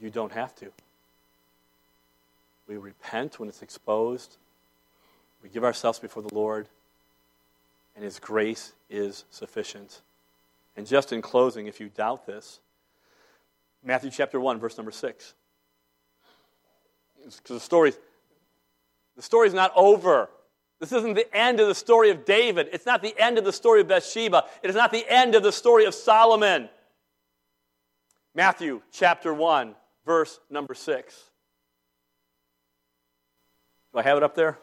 You 0.00 0.10
don't 0.10 0.32
have 0.32 0.54
to. 0.56 0.72
We 2.66 2.76
repent 2.76 3.38
when 3.38 3.48
it's 3.48 3.62
exposed. 3.62 4.36
We 5.42 5.48
give 5.48 5.64
ourselves 5.64 5.98
before 5.98 6.22
the 6.22 6.34
Lord, 6.34 6.68
and 7.94 8.04
His 8.04 8.18
grace 8.18 8.72
is 8.88 9.24
sufficient. 9.30 10.00
And 10.76 10.86
just 10.86 11.12
in 11.12 11.20
closing, 11.20 11.66
if 11.66 11.80
you 11.80 11.88
doubt 11.88 12.26
this, 12.26 12.60
Matthew 13.84 14.10
chapter 14.10 14.38
1, 14.38 14.58
verse 14.58 14.76
number 14.76 14.92
6. 14.92 15.34
Because 17.24 17.40
the 17.44 17.60
story, 17.60 17.92
the 19.16 19.22
story's 19.22 19.54
not 19.54 19.72
over. 19.74 20.28
This 20.80 20.92
isn't 20.92 21.14
the 21.14 21.32
end 21.36 21.60
of 21.60 21.68
the 21.68 21.74
story 21.74 22.08
of 22.10 22.24
David. 22.24 22.70
It's 22.72 22.86
not 22.86 23.02
the 23.02 23.14
end 23.18 23.36
of 23.36 23.44
the 23.44 23.52
story 23.52 23.82
of 23.82 23.88
Bathsheba. 23.88 24.44
It 24.62 24.70
is 24.70 24.76
not 24.76 24.90
the 24.90 25.04
end 25.08 25.34
of 25.34 25.42
the 25.42 25.52
story 25.52 25.84
of 25.84 25.94
Solomon. 25.94 26.70
Matthew 28.34 28.80
chapter 28.90 29.34
1, 29.34 29.74
verse 30.06 30.40
number 30.48 30.72
6. 30.72 31.30
Do 33.92 33.98
I 33.98 34.02
have 34.02 34.16
it 34.16 34.22
up 34.22 34.34
there? 34.34 34.58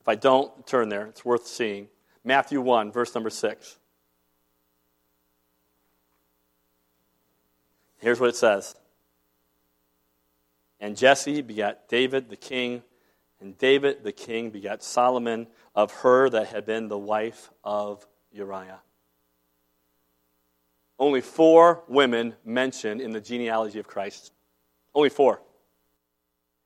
If 0.00 0.08
I 0.08 0.14
don't, 0.14 0.66
turn 0.66 0.88
there. 0.88 1.06
It's 1.06 1.24
worth 1.24 1.46
seeing. 1.46 1.88
Matthew 2.24 2.62
1, 2.62 2.90
verse 2.90 3.14
number 3.14 3.30
6. 3.30 3.78
Here's 7.98 8.20
what 8.20 8.30
it 8.30 8.36
says 8.36 8.74
And 10.80 10.96
Jesse 10.96 11.42
begat 11.42 11.88
David 11.88 12.30
the 12.30 12.36
king, 12.36 12.82
and 13.44 13.58
David 13.58 14.02
the 14.02 14.10
king 14.10 14.48
begat 14.48 14.82
Solomon 14.82 15.46
of 15.74 15.92
her 15.92 16.30
that 16.30 16.46
had 16.48 16.64
been 16.64 16.88
the 16.88 16.98
wife 16.98 17.50
of 17.62 18.04
Uriah. 18.32 18.80
Only 20.98 21.20
four 21.20 21.84
women 21.86 22.34
mentioned 22.42 23.02
in 23.02 23.12
the 23.12 23.20
genealogy 23.20 23.78
of 23.78 23.86
Christ. 23.86 24.32
Only 24.94 25.10
four. 25.10 25.42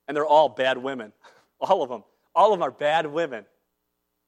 And 0.07 0.17
they're 0.17 0.25
all 0.25 0.49
bad 0.49 0.79
women. 0.79 1.13
All 1.61 1.83
of 1.83 1.89
them. 1.89 2.05
All 2.37 2.53
of 2.53 2.61
them 2.61 2.63
are 2.63 2.71
bad 2.71 3.07
women. 3.07 3.45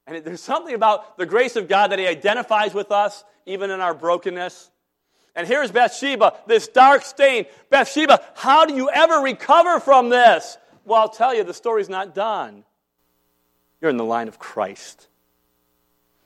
And 0.05 0.25
there's 0.25 0.41
something 0.41 0.75
about 0.75 1.17
the 1.17 1.25
grace 1.25 1.55
of 1.55 1.69
God 1.69 1.91
that 1.91 1.99
He 1.99 2.05
identifies 2.05 2.73
with 2.73 2.91
us, 2.91 3.23
even 3.45 3.71
in 3.71 3.79
our 3.79 3.93
brokenness. 3.93 4.69
And 5.33 5.47
here's 5.47 5.71
Bathsheba, 5.71 6.33
this 6.45 6.67
dark 6.67 7.03
stain. 7.03 7.45
Bathsheba, 7.69 8.21
how 8.35 8.65
do 8.65 8.75
you 8.75 8.89
ever 8.89 9.19
recover 9.19 9.79
from 9.79 10.09
this? 10.09 10.57
Well, 10.85 10.99
I'll 11.01 11.09
tell 11.09 11.33
you, 11.33 11.43
the 11.43 11.53
story's 11.53 11.89
not 11.89 12.15
done. 12.15 12.63
You're 13.79 13.91
in 13.91 13.97
the 13.97 14.05
line 14.05 14.27
of 14.27 14.39
Christ. 14.39 15.07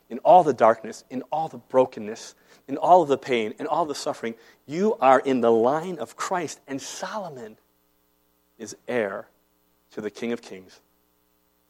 In 0.09 0.19
all 0.19 0.43
the 0.43 0.53
darkness, 0.53 1.03
in 1.09 1.23
all 1.23 1.47
the 1.47 1.57
brokenness, 1.57 2.35
in 2.67 2.77
all 2.77 3.01
of 3.01 3.09
the 3.09 3.17
pain, 3.17 3.53
in 3.59 3.67
all 3.67 3.85
the 3.85 3.95
suffering, 3.95 4.35
you 4.65 4.95
are 5.01 5.19
in 5.19 5.41
the 5.41 5.51
line 5.51 5.97
of 5.99 6.15
Christ. 6.15 6.59
And 6.67 6.81
Solomon 6.81 7.57
is 8.57 8.75
heir 8.87 9.27
to 9.91 10.01
the 10.01 10.11
King 10.11 10.31
of 10.31 10.41
Kings 10.41 10.79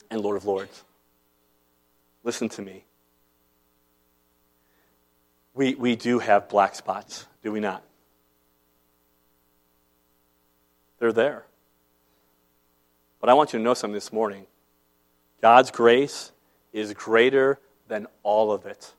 and 0.10 0.22
Lord 0.22 0.38
of 0.38 0.46
Lords. 0.46 0.84
Listen 2.24 2.50
to 2.50 2.62
me. 2.62 2.86
We, 5.54 5.76
we 5.76 5.96
do 5.96 6.20
have 6.20 6.50
black 6.50 6.76
spots, 6.76 7.26
do 7.42 7.52
we 7.52 7.62
not? 7.62 7.84
They're 11.00 11.14
there. 11.14 11.46
But 13.26 13.32
I 13.32 13.34
want 13.34 13.54
you 13.54 13.58
to 13.58 13.66
know 13.66 13.74
something 13.74 13.96
this 13.96 14.14
morning 14.14 14.46
God's 15.42 15.72
grace 15.72 16.32
is 16.72 16.94
greater 16.94 17.58
than 17.88 18.06
all 18.22 18.52
of 18.52 18.68
it. 18.68 18.94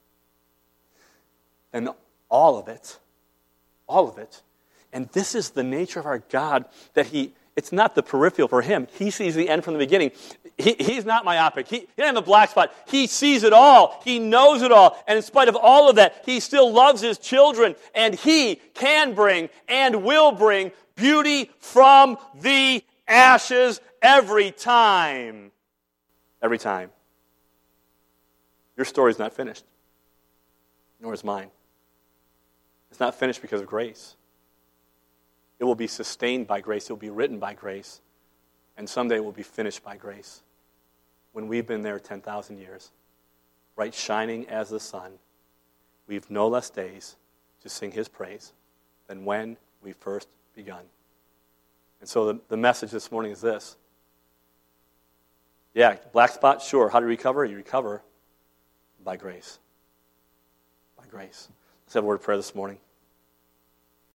Than 1.71 1.91
all 2.29 2.59
of 2.59 2.67
it. 2.67 2.99
All 3.87 4.09
of 4.09 4.19
it. 4.19 4.43
And 4.93 5.09
this 5.11 5.37
is 5.37 5.51
the 5.51 5.63
nature 5.63 6.01
of 6.01 6.07
our 6.07 6.19
God 6.19 6.65
that 6.95 7.07
He 7.07 7.35
it's 7.55 7.71
not 7.71 7.95
the 7.95 8.03
peripheral 8.03 8.49
for 8.49 8.63
him. 8.63 8.89
He 8.99 9.11
sees 9.13 9.37
the 9.37 9.49
end 9.49 9.63
from 9.63 9.75
the 9.75 9.79
beginning. 9.79 10.11
He, 10.59 10.75
he's 10.79 11.05
not 11.07 11.25
myopic. 11.25 11.69
He, 11.69 11.79
he 11.79 11.87
doesn't 11.97 12.17
have 12.17 12.25
a 12.25 12.27
black 12.27 12.51
spot. 12.51 12.75
He 12.89 13.07
sees 13.07 13.45
it 13.45 13.53
all. 13.53 14.03
He 14.05 14.19
knows 14.19 14.61
it 14.61 14.73
all. 14.73 15.03
And 15.07 15.17
in 15.17 15.23
spite 15.23 15.49
of 15.49 15.57
all 15.57 15.89
of 15.89 15.97
that, 15.97 16.23
he 16.27 16.41
still 16.41 16.71
loves 16.71 17.01
his 17.01 17.17
children. 17.17 17.75
And 17.95 18.15
he 18.15 18.57
can 18.75 19.15
bring 19.15 19.49
and 19.69 20.03
will 20.03 20.33
bring 20.33 20.73
beauty 20.97 21.51
from 21.61 22.19
the 22.35 22.83
ashes 23.07 23.81
every 24.03 24.51
time. 24.51 25.53
Every 26.43 26.59
time. 26.59 26.91
Your 28.77 28.85
story's 28.85 29.19
not 29.19 29.33
finished, 29.33 29.65
nor 31.01 31.15
is 31.15 31.25
mine. 31.25 31.51
It's 32.91 33.01
not 33.01 33.15
finished 33.15 33.41
because 33.41 33.61
of 33.61 33.67
grace. 33.67 34.17
It 35.59 35.65
will 35.65 35.75
be 35.75 35.87
sustained 35.87 36.47
by 36.47 36.61
grace. 36.61 36.89
It 36.89 36.93
will 36.93 36.99
be 36.99 37.11
written 37.11 37.39
by 37.39 37.55
grace. 37.55 38.01
And 38.77 38.89
someday 38.89 39.17
it 39.17 39.25
will 39.25 39.33
be 39.33 39.43
finished 39.43 39.83
by 39.83 39.97
grace. 39.97 40.43
When 41.33 41.49
we've 41.49 41.67
been 41.67 41.83
there 41.83 41.99
10,000 41.99 42.59
years, 42.59 42.91
bright 43.75 43.95
shining 43.95 44.47
as 44.49 44.69
the 44.69 44.81
sun, 44.81 45.13
we've 46.07 46.31
no 46.31 46.49
less 46.49 46.69
days 46.69 47.17
to 47.63 47.69
sing 47.69 47.93
his 47.93 48.09
praise 48.09 48.53
than 49.07 49.25
when 49.25 49.57
we 49.83 49.93
first 49.93 50.29
begun. 50.55 50.85
And 52.01 52.09
so 52.09 52.33
the, 52.33 52.41
the 52.49 52.57
message 52.57 52.91
this 52.91 53.11
morning 53.11 53.33
is 53.33 53.41
this. 53.41 53.77
Yeah, 55.75 55.97
black 56.13 56.31
spot, 56.31 56.63
sure. 56.63 56.89
How 56.89 57.01
do 57.01 57.07
you 57.07 57.11
recover? 57.11 57.45
You 57.45 57.57
recover 57.57 58.03
by 59.05 59.17
grace. 59.17 59.59
By 60.97 61.05
grace. 61.07 61.49
Let's 61.85 61.95
have 61.95 62.05
a 62.05 62.07
word 62.07 62.17
of 62.17 62.23
prayer 62.23 62.37
this 62.37 62.55
morning. 62.55 62.79